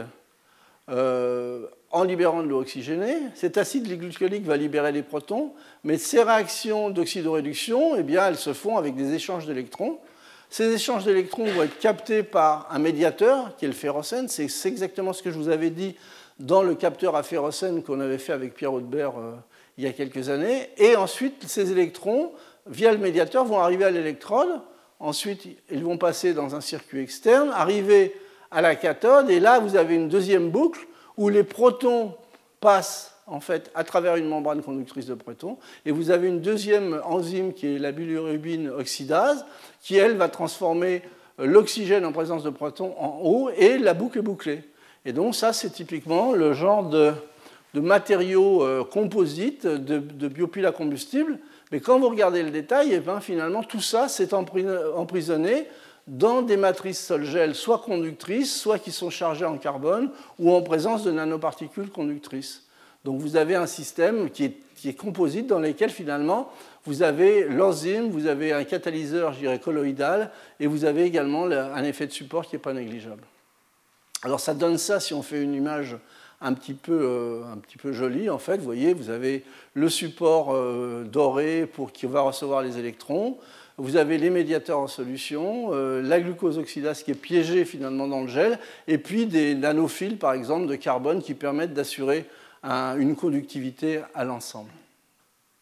[0.90, 3.16] euh, en libérant de l'eau oxygénée.
[3.34, 5.52] Cet acide gluconique va libérer les protons,
[5.84, 9.98] mais ces réactions d'oxydoréduction, eh bien, elles se font avec des échanges d'électrons.
[10.50, 14.28] Ces échanges d'électrons vont être captés par un médiateur, qui est le ferrocène.
[14.28, 15.96] C'est exactement ce que je vous avais dit
[16.38, 19.32] dans le capteur à ferrocène qu'on avait fait avec Pierre Audebert euh,
[19.76, 20.70] il y a quelques années.
[20.78, 22.32] Et ensuite, ces électrons,
[22.66, 24.60] via le médiateur, vont arriver à l'électrode
[25.00, 28.14] Ensuite, ils vont passer dans un circuit externe, arriver
[28.50, 30.80] à la cathode, et là, vous avez une deuxième boucle
[31.16, 32.14] où les protons
[32.60, 37.00] passent en fait à travers une membrane conductrice de protons, et vous avez une deuxième
[37.04, 39.44] enzyme qui est la bilirubine oxydase,
[39.80, 41.02] qui elle va transformer
[41.38, 44.62] l'oxygène en présence de protons en eau, et la boucle est bouclée.
[45.04, 47.12] Et donc ça, c'est typiquement le genre de,
[47.74, 51.38] matériaux euh, composites, de, de biopiles à combustible,
[51.70, 55.68] mais quand vous regardez le détail, eh ben, finalement, tout ça s'est emprisonné
[56.06, 61.04] dans des matrices sol-gel, soit conductrices, soit qui sont chargées en carbone, ou en présence
[61.04, 62.66] de nanoparticules conductrices.
[63.04, 66.50] Donc vous avez un système qui est, composite dans lequel finalement
[66.84, 71.84] vous avez l'enzyme, vous avez un catalyseur, je dirais, colloïdal, et vous avez également un
[71.84, 73.22] effet de support qui n'est pas négligeable.
[74.22, 75.96] Alors ça donne ça si on fait une image
[76.40, 78.30] un petit peu, euh, un petit peu joli.
[78.30, 79.44] En fait, vous voyez, vous avez
[79.74, 83.38] le support euh, doré pour qui va recevoir les électrons.
[83.80, 88.20] Vous avez les médiateurs en solution, euh, la glucose oxydase qui est piégée finalement dans
[88.20, 92.26] le gel, et puis des nanophiles, par exemple, de carbone qui permettent d'assurer
[92.62, 94.68] une conductivité à l'ensemble.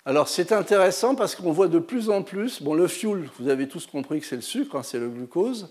[0.04, 3.68] Alors c'est intéressant parce qu'on voit de plus en plus, bon le fuel, vous avez
[3.68, 5.70] tous compris que c'est le sucre, hein, c'est le glucose,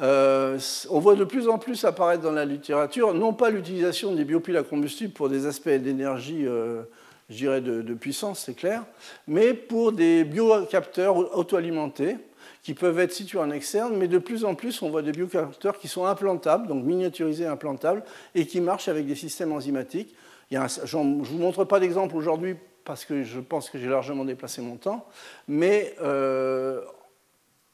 [0.00, 0.58] euh,
[0.90, 4.56] on voit de plus en plus apparaître dans la littérature, non pas l'utilisation des biopiles
[4.56, 6.82] à combustible pour des aspects d'énergie, euh,
[7.30, 8.84] je dirais, de, puissance, c'est clair,
[9.26, 12.16] mais pour des biocapteurs auto-alimentés
[12.62, 15.78] qui peuvent être situés en externe, mais de plus en plus, on voit des biocapteurs
[15.78, 18.02] qui sont implantables, donc miniaturisés, implantables,
[18.34, 20.14] et qui marchent avec des systèmes enzymatiques.
[20.50, 24.60] je ne vous montre pas d'exemple aujourd'hui parce que je pense que j'ai largement déplacé
[24.60, 25.06] mon temps,
[25.48, 26.82] mais euh,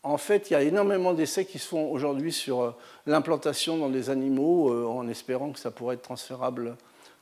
[0.03, 2.71] en fait, il y a énormément d'essais qui se font aujourd'hui sur euh,
[3.07, 6.77] l'implantation dans des animaux, euh, en espérant que ça pourrait être transférable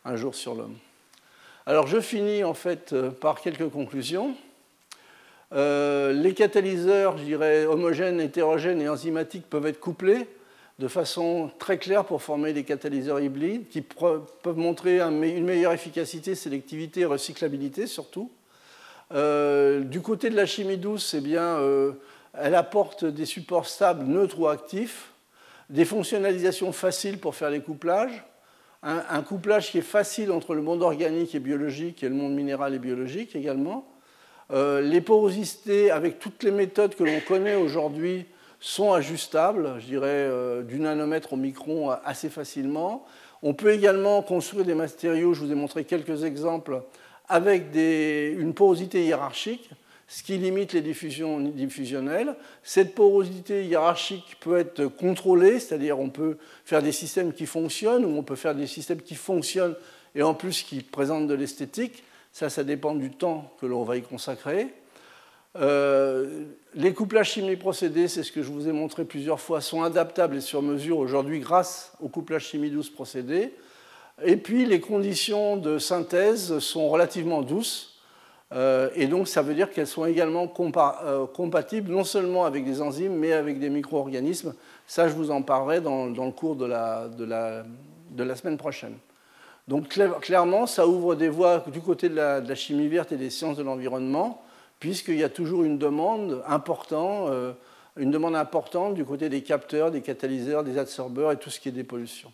[0.05, 0.77] un jour sur l'homme.
[1.69, 4.35] Alors je finis en fait par quelques conclusions.
[5.53, 10.27] les catalyseurs, je dirais, homogènes, hétérogènes et enzymatiques peuvent être couplés
[10.79, 16.35] de façon très claire pour former des catalyseurs hybrides qui peuvent montrer une meilleure efficacité,
[16.35, 18.31] sélectivité et recyclabilité surtout.
[19.13, 21.93] Euh, du côté de la chimie douce, eh euh,
[22.35, 25.13] elle apporte des supports stables, neutres ou actifs,
[25.71, 28.25] des fonctionnalisations faciles pour faire les couplages,
[28.83, 32.75] un, couplage qui est facile entre le monde organique et biologique et le monde minéral
[32.75, 33.89] et biologique également.
[34.51, 38.27] Euh, les porosités, avec toutes les méthodes que l'on connaît aujourd'hui,
[38.61, 43.05] sont ajustables, je dirais euh, du nanomètre au micron assez facilement.
[43.43, 46.83] On peut également construire des matériaux, je vous ai montré quelques exemples,
[47.29, 49.71] avec une porosité hiérarchique,
[50.09, 52.35] ce qui limite les diffusions diffusionnelles.
[52.63, 58.17] Cette porosité hiérarchique peut être contrôlée, c'est-à-dire on peut faire des systèmes qui fonctionnent ou
[58.17, 59.77] on peut faire des systèmes qui fonctionnent
[60.15, 62.03] et en plus qui présentent de l'esthétique.
[62.33, 64.69] Ça, ça dépend du temps que l'on va y consacrer.
[65.57, 66.45] Euh,
[66.75, 70.37] les couplages chimiques procédés, c'est ce que je vous ai montré plusieurs fois, sont adaptables
[70.37, 73.53] et sur mesure aujourd'hui grâce au couplage chimie douce procédé.
[74.25, 77.98] Et puis les conditions de synthèse sont relativement douces.
[78.55, 80.51] Euh, et donc ça veut dire qu'elles sont également
[81.05, 84.55] euh, compatibles non seulement avec des enzymes, mais avec des micro-organismes.
[84.87, 87.05] Ça, je vous en parlerai dans, le cours de la,
[88.37, 88.95] semaine prochaine.
[89.67, 89.89] Donc
[90.23, 93.63] clairement, ça ouvre des voies du côté de la, chimie verte et des sciences de
[93.63, 94.43] l'environnement
[94.81, 97.53] puisqu'il y a toujours une demande importante, euh,
[97.97, 101.69] une demande importante du côté des capteurs, des catalyseurs, des absorbeurs et tout ce qui
[101.69, 102.33] est dépollution.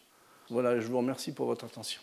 [0.50, 2.02] Voilà, je vous remercie pour votre attention.